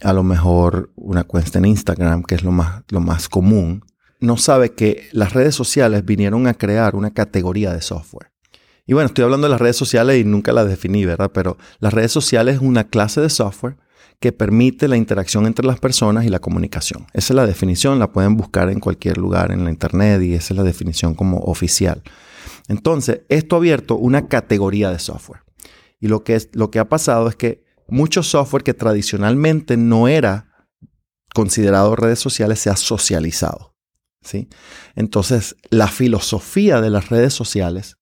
[0.00, 3.84] A lo mejor una cuenta en Instagram, que es lo más, lo más común.
[4.20, 8.30] No sabe que las redes sociales vinieron a crear una categoría de software.
[8.86, 11.32] Y bueno, estoy hablando de las redes sociales y nunca las definí, ¿verdad?
[11.34, 13.78] Pero las redes sociales es una clase de software
[14.20, 17.08] que permite la interacción entre las personas y la comunicación.
[17.12, 20.54] Esa es la definición, la pueden buscar en cualquier lugar en la internet y esa
[20.54, 22.04] es la definición como oficial.
[22.68, 25.42] Entonces, esto ha abierto una categoría de software.
[26.00, 30.08] Y lo que, es, lo que ha pasado es que mucho software que tradicionalmente no
[30.08, 30.68] era
[31.34, 33.76] considerado redes sociales se ha socializado.
[34.22, 34.48] ¿sí?
[34.94, 37.96] Entonces, la filosofía de las redes sociales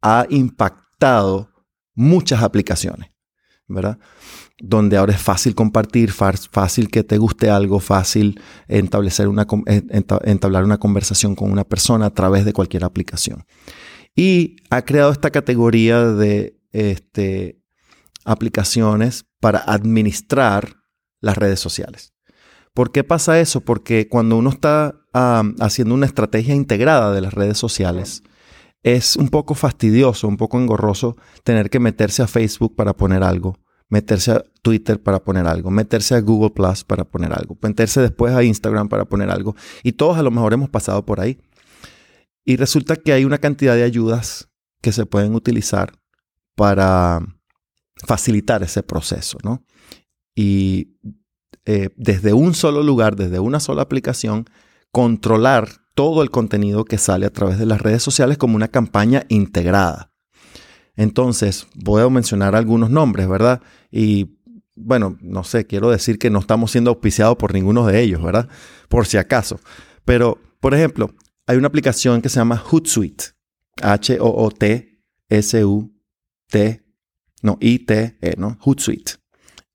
[0.00, 1.50] ha impactado
[1.94, 3.10] muchas aplicaciones,
[3.68, 3.98] ¿verdad?
[4.64, 10.78] Donde ahora es fácil compartir, fácil que te guste algo, fácil establecer una, entablar una
[10.78, 13.44] conversación con una persona a través de cualquier aplicación
[14.14, 17.60] y ha creado esta categoría de este,
[18.24, 20.76] aplicaciones para administrar
[21.20, 22.12] las redes sociales.
[22.74, 23.60] ¿Por qué pasa eso?
[23.62, 24.98] Porque cuando uno está
[25.60, 28.22] haciendo una estrategia integrada de las redes sociales,
[28.82, 33.58] es un poco fastidioso, un poco engorroso tener que meterse a Facebook para poner algo,
[33.92, 38.32] meterse a Twitter para poner algo, meterse a Google Plus para poner algo, meterse después
[38.34, 39.54] a Instagram para poner algo.
[39.82, 41.38] Y todos a lo mejor hemos pasado por ahí.
[42.42, 44.48] Y resulta que hay una cantidad de ayudas
[44.80, 45.92] que se pueden utilizar
[46.56, 47.20] para
[47.96, 49.62] facilitar ese proceso, ¿no?
[50.34, 50.96] Y
[51.66, 54.46] eh, desde un solo lugar, desde una sola aplicación,
[54.90, 59.24] controlar todo el contenido que sale a través de las redes sociales como una campaña
[59.28, 60.11] integrada.
[60.96, 61.66] Entonces,
[62.06, 63.62] a mencionar algunos nombres, ¿verdad?
[63.90, 64.38] Y
[64.76, 68.48] bueno, no sé, quiero decir que no estamos siendo auspiciados por ninguno de ellos, ¿verdad?
[68.88, 69.60] Por si acaso.
[70.04, 71.14] Pero, por ejemplo,
[71.46, 73.24] hay una aplicación que se llama Hootsuite.
[73.80, 74.92] H-O-O-T-S-U-T,
[77.42, 78.58] no, I-T-E, ¿no?
[78.60, 79.12] Hootsuite.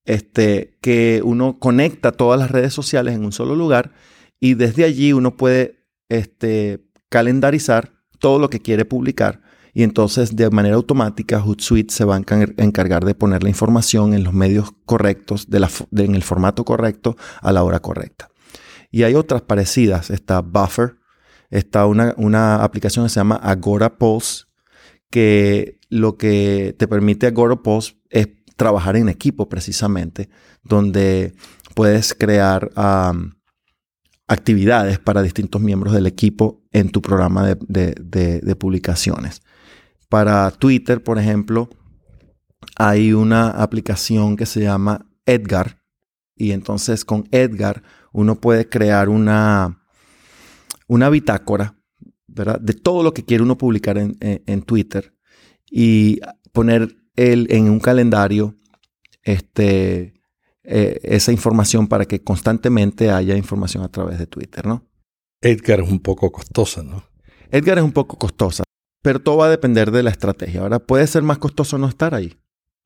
[0.05, 3.93] Este, que uno conecta todas las redes sociales en un solo lugar
[4.39, 9.41] y desde allí uno puede este, calendarizar todo lo que quiere publicar
[9.77, 14.23] y entonces de manera automática Hootsuite se va a encargar de poner la información en
[14.23, 18.27] los medios correctos, en el formato correcto, a la hora correcta.
[18.89, 20.95] Y hay otras parecidas, está Buffer,
[21.51, 24.45] está una, una aplicación que se llama Agora Pulse,
[25.11, 30.27] que lo que te permite Agora Pulse es trabajar en equipo precisamente,
[30.63, 31.35] donde
[31.75, 32.71] puedes crear
[34.27, 39.43] actividades para distintos miembros del equipo en tu programa de, de, publicaciones.
[40.09, 41.69] Para Twitter, por ejemplo,
[42.77, 45.81] hay una aplicación que se llama Edgar
[46.35, 49.83] y entonces con Edgar uno puede crear una,
[50.87, 51.75] una bitácora,
[52.27, 52.59] ¿verdad?
[52.59, 55.13] De todo lo que quiere uno publicar en, Twitter
[55.69, 56.19] y
[56.51, 58.55] poner el, en un calendario
[59.23, 60.13] este,
[60.63, 64.87] eh, esa información para que constantemente haya información a través de Twitter, ¿no?
[65.41, 67.03] Edgar es un poco costosa, ¿no?
[67.51, 68.63] Edgar es un poco costosa,
[69.01, 70.61] pero todo va a depender de la estrategia.
[70.61, 72.37] Ahora, puede ser más costoso no estar ahí,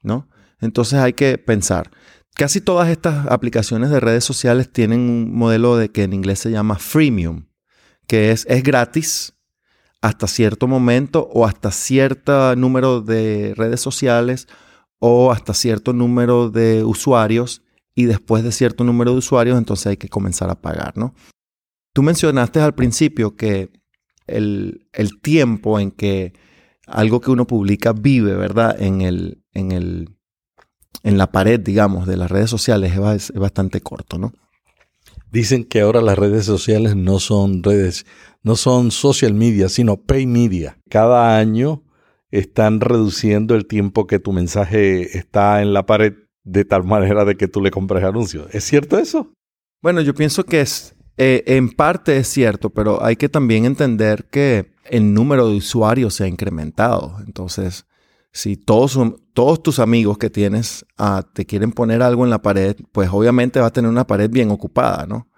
[0.01, 0.27] ¿no?
[0.59, 1.91] Entonces hay que pensar.
[2.35, 6.51] Casi todas estas aplicaciones de redes sociales tienen un modelo de que en inglés se
[6.51, 7.47] llama freemium,
[8.07, 9.33] que es, es gratis
[10.01, 14.47] hasta cierto momento o hasta cierto número de redes sociales
[14.99, 19.97] o hasta cierto número de usuarios y después de cierto número de usuarios entonces hay
[19.97, 21.13] que comenzar a pagar, ¿no?
[21.93, 23.69] Tú mencionaste al principio que
[24.27, 24.87] el,
[25.21, 26.33] tiempo en que
[26.87, 28.81] algo que uno publica vive, ¿verdad?
[28.81, 30.09] En, el, en, el,
[31.03, 34.33] en la pared, digamos, de las redes sociales es, bastante corto, ¿no?
[35.31, 38.05] Dicen que ahora las redes sociales no son redes,
[38.43, 40.77] no son social media, sino pay media.
[40.89, 41.83] Cada año
[42.31, 47.37] están reduciendo el tiempo que tu mensaje está en la pared de tal manera de
[47.37, 48.47] que tú le compres anuncios.
[48.53, 49.33] ¿Es cierto eso?
[49.81, 54.25] Bueno, yo pienso que es, eh, en parte es cierto, pero hay que también entender
[54.31, 57.17] que el número de usuarios se ha incrementado.
[57.27, 57.85] Entonces,
[58.31, 58.97] si todos,
[59.33, 63.59] todos tus amigos que tienes ah, te quieren poner algo en la pared, pues obviamente
[63.59, 65.29] va a tener una pared bien ocupada, ¿no?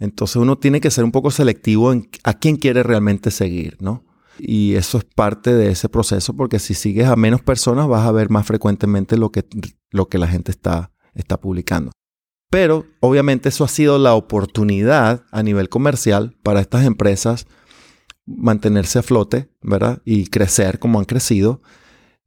[0.00, 4.04] Entonces uno tiene que ser un poco selectivo en a quién quiere realmente seguir, ¿no?
[4.40, 8.10] Y eso es parte de ese proceso porque si sigues a menos personas vas a
[8.10, 9.46] ver más frecuentemente lo que,
[9.92, 10.90] lo que la gente está
[11.40, 11.92] publicando.
[12.50, 17.46] Pero obviamente eso ha sido la oportunidad a nivel comercial para estas empresas
[18.26, 20.00] mantenerse a flote, ¿verdad?
[20.04, 21.62] Y crecer como han crecido.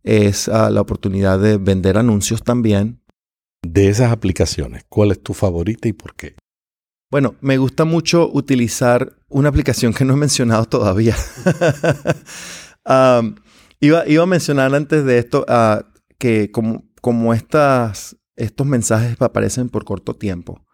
[0.03, 3.01] Es ah, la oportunidad de vender anuncios también.
[3.63, 6.35] De esas aplicaciones, ¿cuál es tu favorita y por qué?
[7.11, 11.15] Bueno, me gusta mucho utilizar una aplicación que no he mencionado todavía.
[13.79, 15.83] iba, iba, a mencionar antes de esto uh,
[16.17, 20.65] que como, como estas, estos mensajes aparecen por corto tiempo,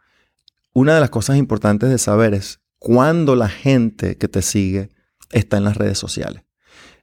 [0.74, 4.90] una de las cosas importantes de saber es cuándo la gente que te sigue
[5.32, 6.44] está en las redes sociales.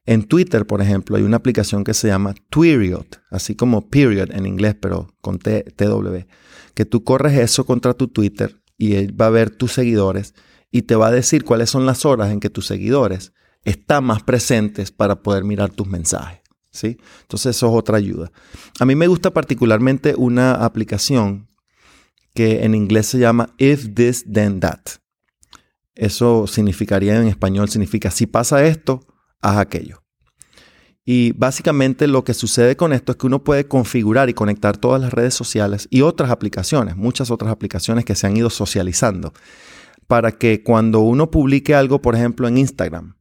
[0.07, 4.47] En Twitter, por ejemplo, hay una aplicación que se llama Twiriot, así como period en
[4.47, 6.27] inglés, pero con T, TW,
[6.75, 10.35] que tú corres eso contra tu Twitter y él va a ver tus seguidores
[10.71, 13.33] y te va a decir cuáles son las horas en que tus seguidores
[13.65, 16.44] están más presentes para poder mirar tus mensajes.
[16.83, 18.33] Entonces eso es otra ayuda.
[18.81, 21.49] A mí me gusta particularmente una aplicación
[22.35, 24.81] que en inglés se llama If This Then That.
[25.95, 29.07] Eso significaría en español, significa si pasa esto,
[29.41, 30.03] haz aquello.
[31.05, 35.01] Y básicamente lo que sucede con esto es que uno puede configurar y conectar todas
[35.01, 39.33] las redes sociales y otras aplicaciones, muchas otras aplicaciones que se han ido socializando,
[40.07, 43.17] para que cuando uno publique algo, por ejemplo, en Instagram,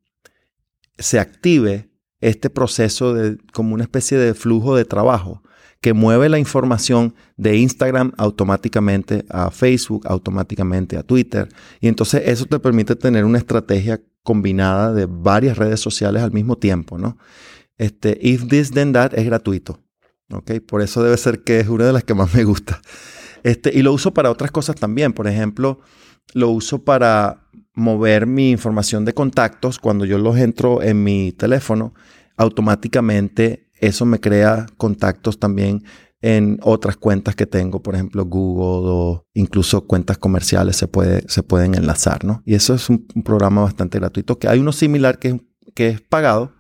[0.97, 1.92] se active
[2.29, 5.43] este proceso de como una especie de flujo de trabajo
[5.81, 11.49] que mueve la información de Instagram automáticamente a Facebook, automáticamente a Twitter.
[11.81, 16.57] Y entonces eso te permite tener una estrategia combinada de varias redes sociales al mismo
[16.57, 17.17] tiempo, ¿no?
[17.77, 19.83] Este, If This Then That es gratuito.
[20.31, 20.51] ¿ok?
[20.65, 22.81] Por eso debe ser que es una de las que más me gusta.
[23.43, 25.13] Este, y lo uso para otras cosas también.
[25.13, 25.79] Por ejemplo,
[26.33, 27.42] lo uso para
[27.73, 29.79] mover mi información de contactos.
[29.79, 31.93] Cuando yo los entro en mi teléfono,
[32.38, 35.83] automáticamente eso me crea contactos también
[36.21, 41.43] en otras cuentas que tengo, por ejemplo Google o incluso cuentas comerciales se, puede, se
[41.43, 42.41] pueden enlazar, ¿no?
[42.45, 45.41] Y eso es un, programa bastante gratuito, que hay uno similar que,
[45.75, 46.53] que es pagado,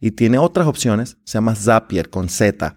[0.00, 2.76] y tiene otras opciones, se llama Zapier con Z,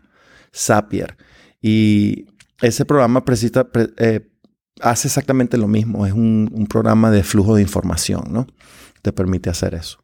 [0.56, 1.18] Zapier.
[1.62, 2.28] Y
[2.62, 4.22] ese programa precisa, eh,
[4.80, 8.48] hace exactamente lo mismo, es un, programa de flujo de información, ¿no?
[9.02, 10.04] Te permite hacer eso.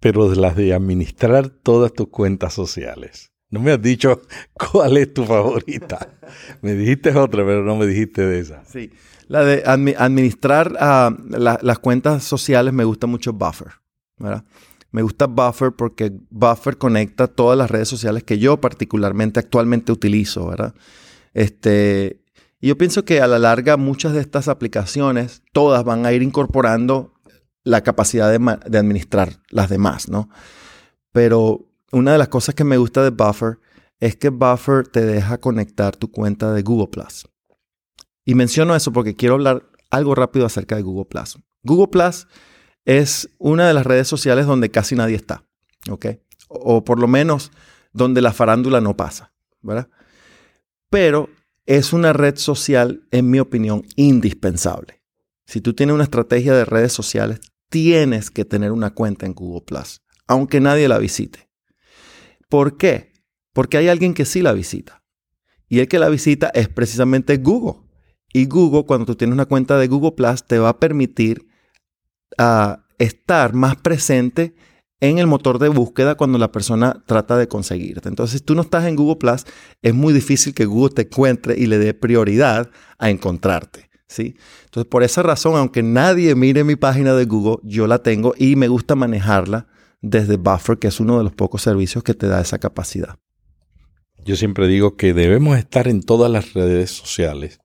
[0.00, 3.30] Pero de las de administrar todas tus cuentas sociales.
[3.50, 4.22] No me has dicho
[4.72, 6.08] cuál es tu favorita.
[6.62, 8.64] me dijiste otra, pero no me dijiste de esa.
[8.64, 8.90] Sí.
[9.28, 13.72] La de administrar ah, las cuentas sociales me gusta mucho Buffer,
[14.18, 14.44] ¿verdad?
[14.90, 20.48] Me gusta Buffer porque Buffer conecta todas las redes sociales que yo particularmente actualmente utilizo,
[20.48, 20.74] ¿verdad?
[21.32, 22.21] Este,
[22.62, 26.22] y yo pienso que a la larga muchas de estas aplicaciones, todas van a ir
[26.22, 27.12] incorporando
[27.64, 30.28] la capacidad de, administrar las demás, ¿no?
[31.10, 33.58] Pero una de las cosas que me gusta de Buffer
[33.98, 37.28] es que Buffer te deja conectar tu cuenta de Google Plus.
[38.24, 41.36] Y menciono eso porque quiero hablar algo rápido acerca de Google Plus.
[41.64, 42.28] Google Plus
[42.84, 45.44] es una de las redes sociales donde casi nadie está,
[45.90, 46.06] ¿ok?
[46.46, 47.50] O por lo menos
[47.92, 49.88] donde la farándula no pasa, ¿verdad?
[50.90, 51.28] Pero
[51.66, 55.02] es una red social, en mi opinión, indispensable.
[55.46, 59.62] Si tú tienes una estrategia de redes sociales, tienes que tener una cuenta en Google
[59.62, 61.48] Plus, aunque nadie la visite.
[62.48, 63.12] ¿Por qué?
[63.52, 65.02] Porque hay alguien que sí la visita.
[65.68, 67.88] Y el que la visita es precisamente Google.
[68.32, 71.46] Y Google, cuando tú tienes una cuenta de Google Plus, te va a permitir
[72.38, 74.54] a estar más presente
[75.02, 78.08] en el motor de búsqueda cuando la persona trata de conseguirte.
[78.08, 79.44] Entonces, si tú no estás en Google Plus,
[79.82, 83.90] es muy difícil que Google te encuentre y le dé prioridad a encontrarte.
[84.06, 84.36] ¿sí?
[84.64, 88.54] Entonces, por esa razón, aunque nadie mire mi página de Google, yo la tengo y
[88.54, 89.66] me gusta manejarla
[90.02, 93.18] desde Buffer, que es uno de los pocos servicios que te da esa capacidad.
[94.24, 97.58] Yo siempre digo que debemos estar en todas las redes sociales,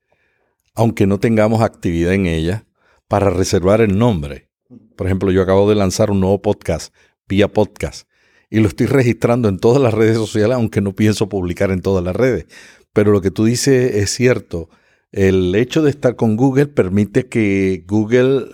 [0.73, 2.63] aunque no tengamos actividad en ellas,
[3.07, 4.49] para reservar el nombre.
[4.95, 6.91] Por ejemplo, yo acabo de lanzar un nuevo podcast
[7.27, 8.07] vía podcast
[8.49, 12.03] y lo estoy registrando en todas las redes sociales, aunque no pienso publicar en todas
[12.03, 12.45] las redes.
[12.93, 14.69] Pero lo que tú dices es cierto.
[15.11, 18.47] El hecho de estar con Google permite que Google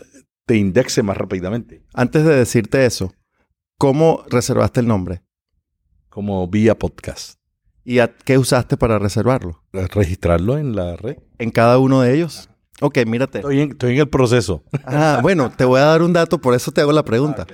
[0.46, 1.84] te indexe más rápidamente.
[1.94, 3.14] Antes de decirte eso,
[3.78, 5.24] ¿cómo reservaste el nombre?
[6.10, 7.40] Como vía podcast.
[7.84, 9.64] ¿Y a qué usaste para reservarlo?
[9.72, 11.18] Registrarlo en la red.
[11.38, 12.50] ¿En cada uno de ellos?
[12.82, 13.40] Ok, mírate.
[13.40, 14.64] Estoy en, estoy en el proceso.
[14.86, 17.46] Ah, bueno, te voy a dar un dato, por eso te hago la pregunta.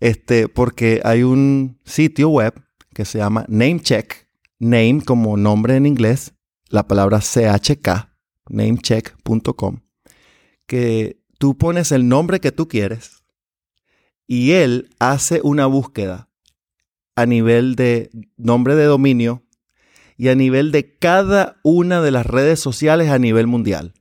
[0.00, 2.54] Este, porque hay un sitio web
[2.94, 4.28] que se llama Namecheck.
[4.60, 6.34] Name como nombre en inglés,
[6.68, 8.10] la palabra CHK,
[8.48, 9.82] namecheck.com,
[10.66, 13.22] que tú pones el nombre que tú quieres
[14.26, 16.28] y él hace una búsqueda
[17.14, 19.44] a nivel de nombre de dominio
[20.16, 23.94] y a nivel de cada una de las redes sociales a nivel mundial.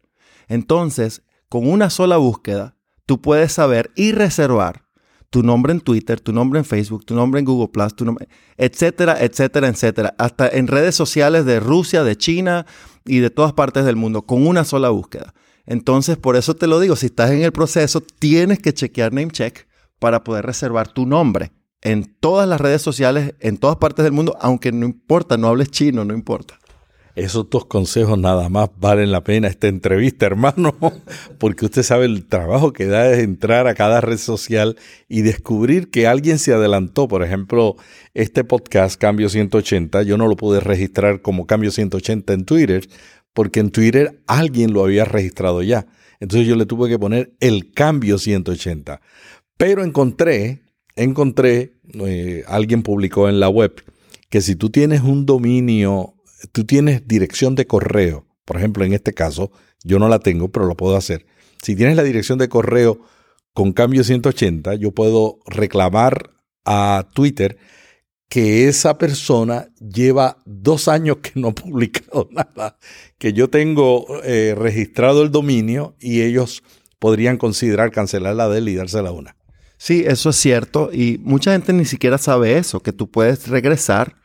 [0.47, 2.75] Entonces, con una sola búsqueda,
[3.05, 4.86] tú puedes saber y reservar
[5.29, 8.27] tu nombre en Twitter, tu nombre en Facebook, tu nombre en Google Plus, tu nombre,
[8.57, 10.15] etcétera, etcétera, etcétera.
[10.17, 12.65] Hasta en redes sociales de Rusia, de China
[13.05, 15.33] y de todas partes del mundo, con una sola búsqueda.
[15.65, 19.67] Entonces, por eso te lo digo, si estás en el proceso, tienes que chequear NameCheck
[19.99, 21.51] para poder reservar tu nombre
[21.81, 25.69] en todas las redes sociales, en todas partes del mundo, aunque no importa, no hables
[25.69, 26.57] chino, no importa.
[27.17, 30.75] Esos dos consejos nada más valen la pena esta entrevista, hermano,
[31.39, 34.77] porque usted sabe el trabajo que da es entrar a cada red social
[35.09, 37.07] y descubrir que alguien se adelantó.
[37.07, 37.75] Por ejemplo,
[38.13, 42.87] este podcast Cambio 180, yo no lo pude registrar como Cambio 180 en Twitter,
[43.33, 45.87] porque en Twitter alguien lo había registrado ya.
[46.19, 49.01] Entonces yo le tuve que poner el Cambio 180.
[49.57, 50.61] Pero encontré,
[50.95, 53.73] encontré, eh, alguien publicó en la web
[54.29, 56.13] que si tú tienes un dominio
[56.51, 59.51] tú tienes dirección de correo, por ejemplo, en este caso,
[59.83, 61.25] yo no la tengo, pero lo puedo hacer.
[61.61, 63.01] Si tienes la dirección de correo
[63.53, 66.31] con cambio 180, yo puedo reclamar
[66.65, 67.57] a Twitter
[68.29, 72.77] que esa persona lleva dos años que no ha publicado nada,
[73.17, 76.63] que yo tengo eh, registrado el dominio y ellos
[76.99, 79.35] podrían considerar cancelar la de él y dársela una.
[79.77, 84.15] Sí, eso es cierto y mucha gente ni siquiera sabe eso, que tú puedes regresar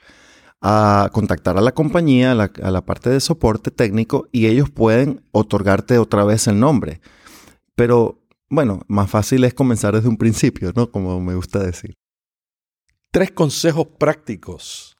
[0.62, 2.34] a contactar a la compañía, a
[2.70, 7.00] la, parte de soporte técnico y ellos pueden otorgarte otra vez el nombre.
[7.74, 10.90] Pero bueno, más fácil es comenzar desde un principio, ¿no?
[10.90, 11.94] Como me gusta decir.
[13.10, 14.96] Tres consejos prácticos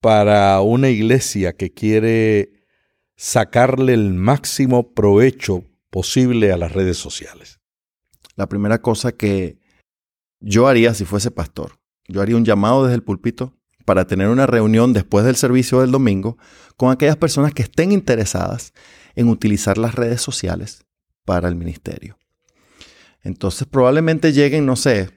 [0.00, 2.64] para una iglesia que quiere
[3.14, 7.60] sacarle el máximo provecho posible a las redes sociales.
[8.36, 9.58] La primera cosa que
[10.40, 11.78] yo haría si fuese pastor,
[12.08, 15.90] yo haría un llamado desde el púlpito para tener una reunión después del servicio del
[15.90, 16.38] domingo
[16.76, 18.72] con aquellas personas que estén interesadas
[19.14, 20.84] en utilizar las redes sociales
[21.24, 22.18] para el ministerio.
[23.22, 25.10] Entonces probablemente lleguen, no sé,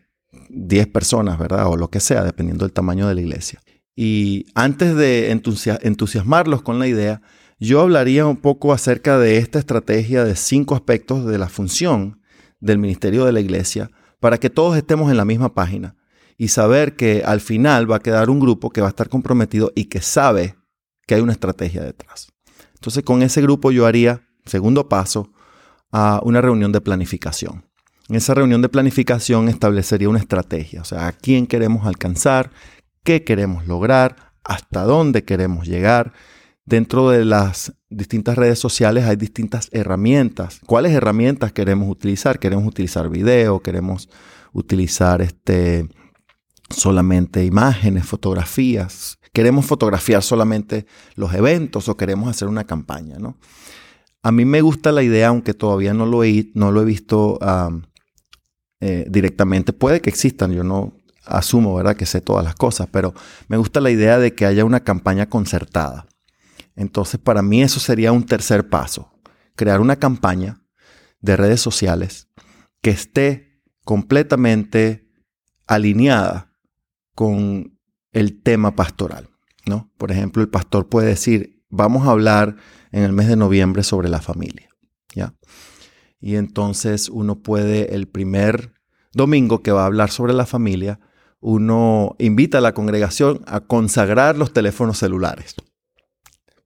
[0.50, 1.68] 10 personas, ¿verdad?
[1.68, 3.62] O lo que sea, dependiendo del tamaño de la iglesia.
[3.96, 7.22] Y antes de entusiasmarlos con la idea,
[7.60, 12.22] yo hablaría un poco acerca de esta estrategia de cinco aspectos de la función
[12.60, 13.90] del ministerio de la iglesia
[14.20, 15.96] para que todos estemos en la misma página
[16.38, 19.72] y saber que al final va a quedar un grupo que va a estar comprometido
[19.76, 20.56] y que sabe
[21.08, 22.28] que hay una estrategia detrás.
[22.76, 25.32] Entonces con ese grupo yo haría, segundo paso,
[25.92, 27.66] a una reunión de planificación.
[28.10, 32.52] En esa reunión de planificación establecería una estrategia, o sea, a quién queremos alcanzar,
[33.04, 36.14] qué queremos lograr, hasta dónde queremos llegar.
[36.66, 40.62] Dentro de las distintas redes sociales hay distintas herramientas.
[40.66, 42.40] ¿Cuáles herramientas queremos utilizar?
[42.40, 44.10] Queremos utilizar video, queremos
[44.54, 45.88] utilizar este,
[46.70, 49.20] solamente imágenes, fotografías.
[49.34, 53.38] Queremos fotografiar solamente los eventos o queremos hacer una campaña, ¿no?
[54.24, 57.40] A mí me gusta la idea, aunque todavía no lo he, no lo he visto
[58.80, 59.74] eh, directamente.
[59.74, 63.14] Puede que existan, yo no asumo, ¿verdad?, que sé todas las cosas, pero
[63.48, 66.08] me gusta la idea de que haya una campaña concertada.
[66.76, 69.12] Entonces, para mí eso sería un tercer paso.
[69.56, 70.62] Crear una campaña
[71.22, 72.28] de redes sociales
[72.82, 75.10] que esté completamente
[75.66, 76.47] alineada
[77.18, 77.80] con
[78.12, 79.28] el tema pastoral.
[79.66, 79.92] ¿no?
[79.98, 82.58] Por ejemplo, el pastor puede decir, vamos a hablar
[82.92, 84.70] en el mes de noviembre sobre la familia.
[85.16, 85.34] ¿ya?
[86.22, 88.76] Y entonces uno puede el primer
[89.14, 91.00] domingo que va a hablar sobre la familia,
[91.40, 95.56] uno invita a la congregación a consagrar los teléfonos celulares.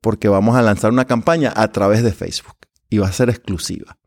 [0.02, 2.58] Porque vamos a lanzar una campaña a través de Facebook
[2.90, 4.00] y va a ser exclusiva.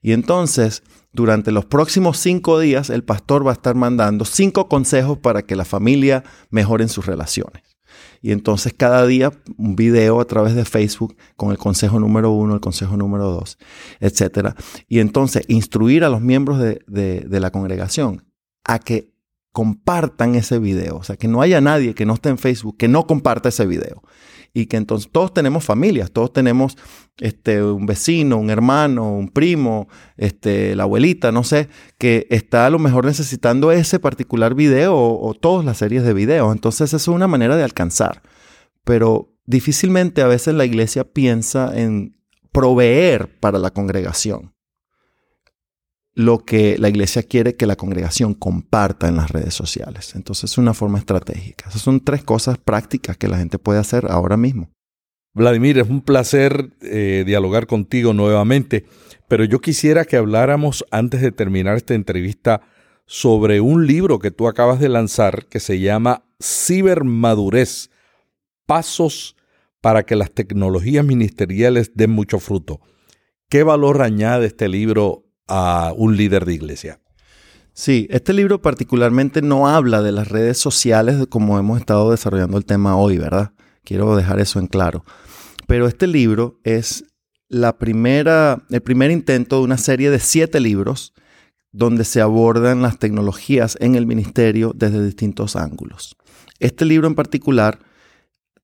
[0.00, 0.84] Y entonces,
[1.16, 5.56] durante los próximos cinco días, el pastor va a estar mandando cinco consejos para que
[5.56, 7.62] la familia mejore sus relaciones.
[8.20, 12.54] Y entonces cada día un video a través de Facebook con el consejo número uno,
[12.54, 13.58] el consejo número dos,
[14.00, 14.50] etc.
[14.88, 18.26] Y entonces instruir a los miembros de, de la congregación
[18.64, 19.10] a que
[19.52, 20.96] compartan ese video.
[20.96, 23.64] O sea, que no haya nadie que no esté en Facebook que no comparta ese
[23.64, 24.02] video
[24.56, 26.78] y que entonces todos tenemos familias, todos tenemos
[27.18, 29.86] este, un vecino, un hermano, un primo,
[30.16, 35.28] este, la abuelita, no sé, que está a lo mejor necesitando ese particular video o,
[35.28, 36.50] o todas las series de videos.
[36.54, 38.22] Entonces eso es una manera de alcanzar.
[38.82, 42.16] Pero difícilmente a veces la iglesia piensa en
[42.50, 44.55] proveer para la congregación
[46.16, 50.14] lo que la iglesia quiere que la congregación comparta en las redes sociales.
[50.16, 51.68] Entonces es una forma estratégica.
[51.68, 54.70] Esas son tres cosas prácticas que la gente puede hacer ahora mismo.
[55.34, 58.86] Vladimir, es un placer eh, dialogar contigo nuevamente,
[59.28, 62.62] pero yo quisiera que habláramos antes de terminar esta entrevista
[63.04, 67.90] sobre un libro que tú acabas de lanzar que se llama Cibermadurez,
[68.64, 69.36] Pasos
[69.82, 72.80] para que las tecnologías ministeriales den mucho fruto.
[73.50, 77.00] ¿Qué valor añade este libro a un líder de iglesia.
[77.72, 82.64] Sí, este libro particularmente no habla de las redes sociales como hemos estado desarrollando el
[82.64, 83.52] tema hoy, ¿verdad?
[83.84, 85.04] Quiero dejar eso en claro.
[85.66, 87.04] Pero este libro es
[87.48, 91.12] la primera, el primer intento de una serie de siete libros
[91.70, 96.16] donde se abordan las tecnologías en el ministerio desde distintos ángulos.
[96.58, 97.78] Este libro en particular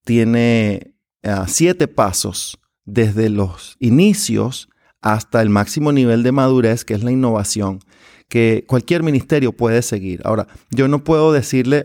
[0.05, 4.71] tiene ah, siete pasos desde los inicios
[5.03, 7.81] hasta el máximo nivel de madurez, que es la innovación,
[8.29, 10.23] que cualquier ministerio puede seguir.
[10.25, 11.85] Ahora, yo no puedo decirle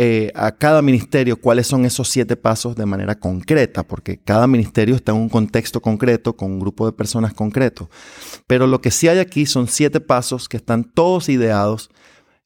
[0.00, 4.96] eh, a cada ministerio cuáles son esos siete pasos de manera concreta, porque cada ministerio
[4.96, 7.88] está en un contexto concreto, con un grupo de personas concreto.
[8.46, 11.90] Pero lo que sí hay aquí son siete pasos que están todos ideados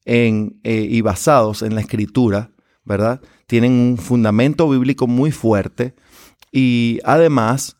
[0.05, 2.51] en, eh, y basados en la escritura,
[2.85, 3.21] ¿verdad?
[3.47, 5.93] Tienen un fundamento bíblico muy fuerte
[6.51, 7.77] y además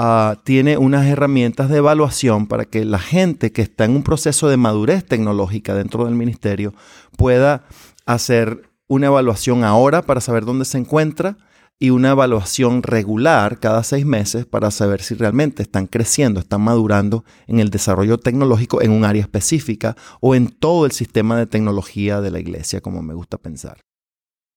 [0.00, 4.48] Ah, tiene unas herramientas de evaluación para que la gente que está en un proceso
[4.48, 6.72] de madurez tecnológica dentro del ministerio
[7.16, 7.64] pueda
[8.06, 11.36] hacer una evaluación ahora para saber dónde se encuentra
[11.80, 17.24] y una evaluación regular cada seis meses para saber si realmente están creciendo, están madurando
[17.48, 22.20] en el desarrollo tecnológico en un área específica o en todo el sistema de tecnología
[22.20, 23.80] de la iglesia, como me gusta pensar.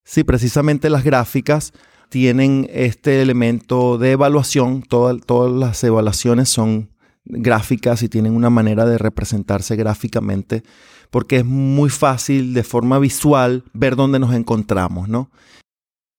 [0.03, 1.73] Sí, precisamente las gráficas
[2.11, 4.83] tienen este elemento de evaluación.
[4.83, 5.21] Todas,
[5.53, 6.89] las evaluaciones son
[7.23, 10.63] gráficas y tienen una manera de representarse gráficamente
[11.09, 15.31] porque es muy fácil de forma visual ver dónde nos encontramos, ¿no?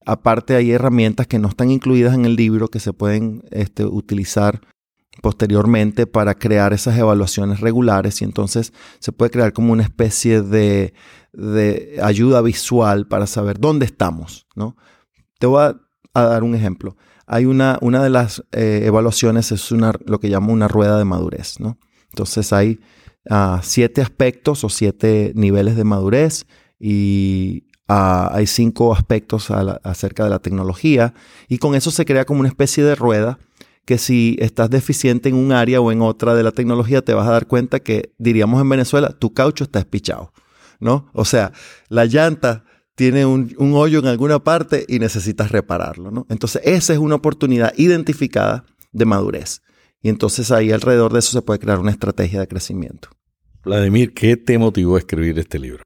[0.07, 4.63] Aparte hay herramientas que no están incluidas en el libro que se pueden este, utilizar
[5.21, 10.95] posteriormente para crear esas evaluaciones regulares y entonces se puede crear como una especie de,
[11.35, 14.75] de ayuda visual para saber dónde estamos, ¿no?
[15.43, 15.75] Te voy a,
[16.23, 16.97] dar un ejemplo.
[17.27, 21.05] Hay una, una de las eh, evaluaciones, es una, lo que llamo una rueda de
[21.05, 21.79] madurez, ¿no?
[22.11, 22.79] Entonces hay
[23.29, 26.47] ah, siete aspectos o siete niveles de madurez
[26.79, 31.13] y ah, hay cinco aspectos acerca de la tecnología
[31.49, 33.41] y con eso se crea como una especie de rueda
[33.85, 37.27] que si estás deficiente en un área o en otra de la tecnología te vas
[37.27, 40.33] a dar cuenta que diríamos en Venezuela tu caucho está espichado,
[40.79, 41.11] ¿no?
[41.15, 41.51] O sea,
[41.89, 42.63] la llanta
[42.95, 46.27] tiene un, hoyo en alguna parte y necesitas repararlo, ¿no?
[46.29, 49.63] Entonces, esa es una oportunidad identificada de madurez.
[50.03, 53.09] Y entonces ahí alrededor de eso se puede crear una estrategia de crecimiento.
[53.65, 55.85] Vladimir, ¿qué te motivó a escribir este libro?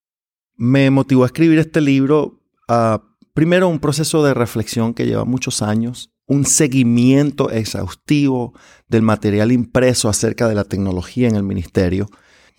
[0.56, 2.98] Me motivó a escribir este libro, uh,
[3.34, 8.54] primero un proceso de reflexión que lleva muchos años, un seguimiento exhaustivo
[8.88, 12.08] del material impreso acerca de la tecnología en el ministerio,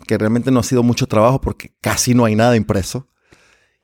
[0.05, 3.09] que realmente no ha sido mucho trabajo porque casi no hay nada impreso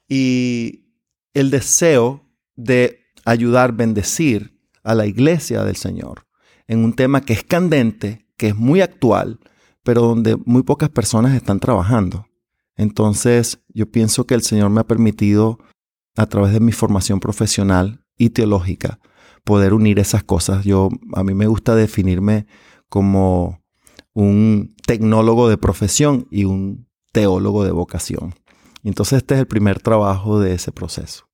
[0.08, 0.86] y
[1.34, 6.28] el deseo de ayudar, bendecir a la iglesia del Señor
[6.68, 9.40] en un tema que es candente, que es muy actual,
[9.84, 12.28] pero donde muy pocas personas están trabajando.
[12.76, 15.60] Entonces, yo pienso que el Señor me ha permitido,
[16.16, 19.00] a través de mi formación profesional y teológica,
[19.44, 20.64] poder unir esas cosas.
[20.64, 22.46] Yo, a mí me gusta definirme
[22.88, 23.62] como
[24.14, 28.36] un tecnólogo de profesión y un teólogo de vocación
[28.90, 31.28] entonces este es el primer trabajo de ese proceso.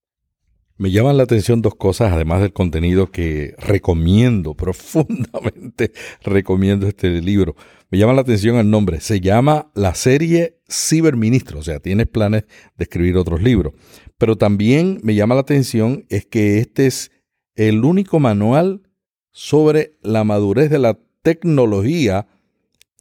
[0.79, 5.91] Me llaman la atención dos cosas, además del contenido que recomiendo, profundamente
[6.23, 7.57] recomiendo este libro.
[7.91, 9.01] Me llama la atención el nombre.
[9.01, 12.45] Se llama la serie ciberministro, o sea, tienes planes
[12.77, 13.73] de escribir otros libros.
[14.17, 17.11] Pero también me llama la atención es que este es
[17.55, 18.83] el único manual
[19.31, 22.27] sobre la madurez de la tecnología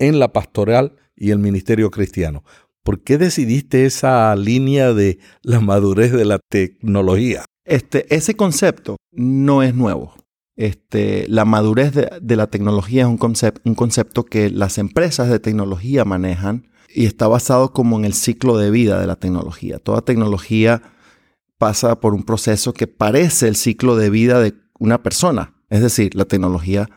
[0.00, 2.42] en la pastoral y el ministerio cristiano.
[2.88, 7.44] ¿Por qué decidiste esa línea de la madurez de la tecnología?
[7.66, 10.14] Este, ese concepto no es nuevo.
[10.56, 13.20] Este, la madurez de, la tecnología es un,
[13.64, 18.56] un concepto que las empresas de tecnología manejan y está basado como en el ciclo
[18.56, 19.78] de vida de la tecnología.
[19.78, 20.80] Toda tecnología
[21.58, 25.62] pasa por un proceso que parece el ciclo de vida de una persona.
[25.68, 26.88] Es decir, la tecnología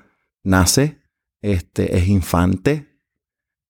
[0.42, 1.02] nace,
[1.42, 2.98] este, es infante,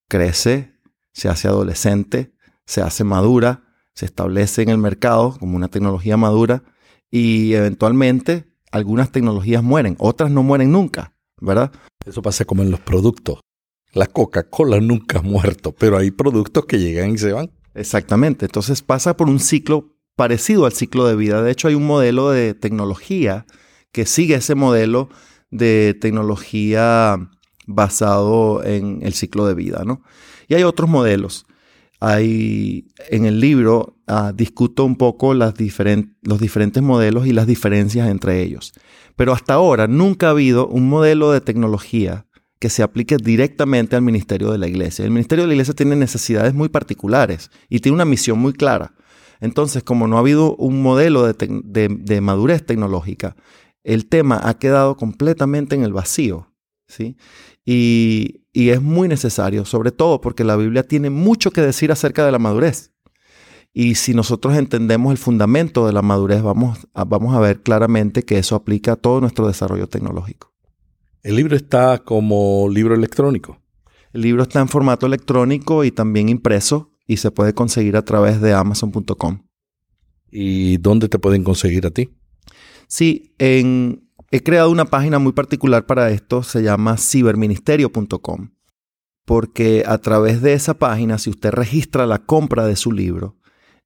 [0.08, 0.71] crece,
[1.12, 2.32] se hace adolescente,
[2.66, 6.62] se hace madura, se establece en el mercado como una tecnología madura
[7.10, 11.72] y eventualmente algunas tecnologías mueren, otras no mueren nunca, ¿verdad?
[12.06, 13.40] Eso pasa como en los productos.
[13.92, 17.50] La Coca-Cola nunca ha muerto, pero hay productos que llegan y se van.
[17.74, 21.42] Exactamente, entonces pasa por un ciclo parecido al ciclo de vida.
[21.42, 23.46] De hecho, hay un modelo de tecnología
[23.92, 25.10] que sigue ese modelo
[25.50, 27.30] de tecnología
[27.66, 30.02] basado en el ciclo de vida, ¿no?
[30.52, 31.46] Y hay otros modelos.
[31.98, 38.42] Hay, en el libro ah, discuto un poco los diferentes modelos y las diferencias entre
[38.42, 38.74] ellos.
[39.16, 42.26] Pero hasta ahora nunca ha habido un modelo de tecnología
[42.58, 45.06] que se aplique directamente al ministerio de la iglesia.
[45.06, 48.92] El ministerio de la iglesia tiene necesidades muy particulares y tiene una misión muy clara.
[49.40, 53.36] Entonces, como no ha habido un modelo de, madurez tecnológica,
[53.84, 56.52] el tema ha quedado completamente en el vacío.
[56.88, 57.16] ¿sí?
[57.64, 62.32] Y, es muy necesario, sobre todo porque la Biblia tiene mucho que decir acerca de
[62.32, 62.92] la madurez.
[63.72, 68.24] Y si nosotros entendemos el fundamento de la madurez, vamos a, vamos a ver claramente
[68.24, 70.52] que eso aplica a todo nuestro desarrollo tecnológico.
[71.22, 73.62] El libro está como libro electrónico.
[74.12, 78.40] El libro está en formato electrónico y también impreso y se puede conseguir a través
[78.40, 79.42] de amazon.com.
[80.30, 82.10] ¿Y dónde te pueden conseguir a ti?
[82.88, 88.50] Sí, en, he creado una página muy particular para esto, se llama ciberministerio.com,
[89.26, 93.36] porque a través de esa página, si usted registra la compra de su libro,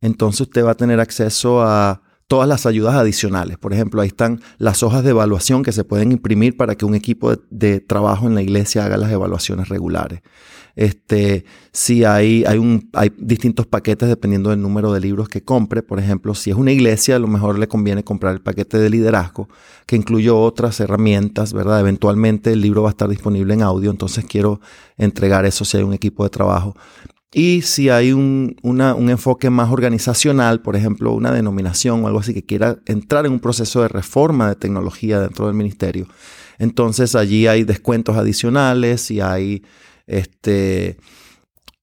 [0.00, 3.58] entonces usted va a tener acceso a todas las ayudas adicionales.
[3.58, 6.94] Por ejemplo, ahí están las hojas de evaluación que se pueden imprimir para que un
[6.94, 10.20] equipo de, trabajo en la iglesia haga las evaluaciones regulares.
[10.76, 15.82] Este, si hay, hay, un, hay distintos paquetes dependiendo del número de libros que compre.
[15.82, 18.90] Por ejemplo, si es una iglesia, a lo mejor le conviene comprar el paquete de
[18.90, 19.48] liderazgo,
[19.86, 21.80] que incluye otras herramientas, ¿verdad?
[21.80, 24.60] Eventualmente el libro va a estar disponible en audio, entonces quiero
[24.98, 26.76] entregar eso si hay un equipo de trabajo.
[27.32, 32.32] Y si hay un, un, enfoque más organizacional, por ejemplo, una denominación o algo así
[32.32, 36.06] que quiera entrar en un proceso de reforma de tecnología dentro del ministerio,
[36.58, 39.62] entonces allí hay descuentos adicionales y hay
[40.06, 40.98] este,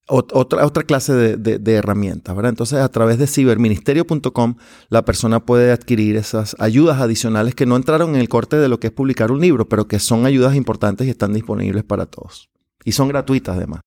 [0.08, 2.36] otra, clase de, de, herramientas.
[2.36, 2.50] ¿verdad?
[2.50, 4.56] Entonces, a través de ciberministerio.com,
[4.90, 8.80] la persona puede adquirir esas ayudas adicionales que no entraron en el corte de lo
[8.80, 12.50] que es publicar un libro, pero que son ayudas importantes y están disponibles para todos.
[12.84, 13.82] Y son gratuitas además.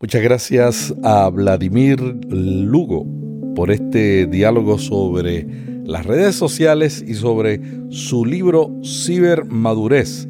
[0.00, 3.06] Muchas gracias a Vladimir Lugo
[3.54, 5.46] por este diálogo sobre
[5.84, 7.60] las redes sociales y sobre
[7.90, 10.26] su libro Cibermadurez,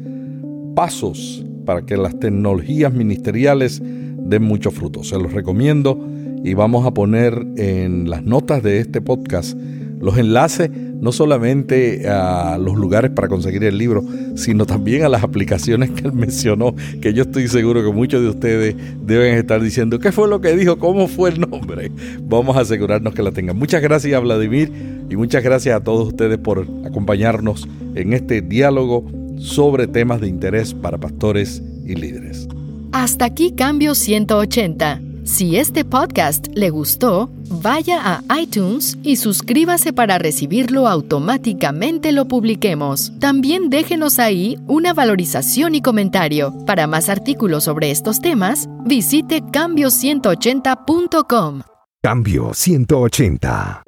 [0.75, 5.03] Pasos para que las tecnologías ministeriales den mucho fruto.
[5.03, 5.99] Se los recomiendo
[6.43, 9.57] y vamos a poner en las notas de este podcast
[10.01, 14.03] los enlaces no solamente a los lugares para conseguir el libro,
[14.35, 18.29] sino también a las aplicaciones que él mencionó, que yo estoy seguro que muchos de
[18.29, 20.77] ustedes deben estar diciendo, ¿qué fue lo que dijo?
[20.77, 21.91] ¿Cómo fue el nombre?
[22.21, 23.57] Vamos a asegurarnos que la tengan.
[23.57, 24.71] Muchas gracias a Vladimir
[25.09, 29.05] y muchas gracias a todos ustedes por acompañarnos en este diálogo
[29.41, 32.47] sobre temas de interés para pastores y líderes.
[32.91, 37.29] Hasta aquí Cambio 180 si este podcast le gustó,
[37.61, 43.13] vaya a iTunes y suscríbase para recibirlo automáticamente lo publiquemos.
[43.19, 46.55] También déjenos ahí una valorización y comentario.
[46.65, 51.61] Para más artículos sobre estos temas, visite cambio180.com.
[52.01, 53.83] Cambio 180.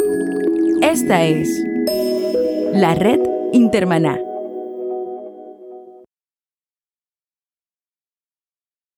[0.81, 1.49] Esta es
[2.73, 3.21] la red
[3.53, 4.19] Intermaná.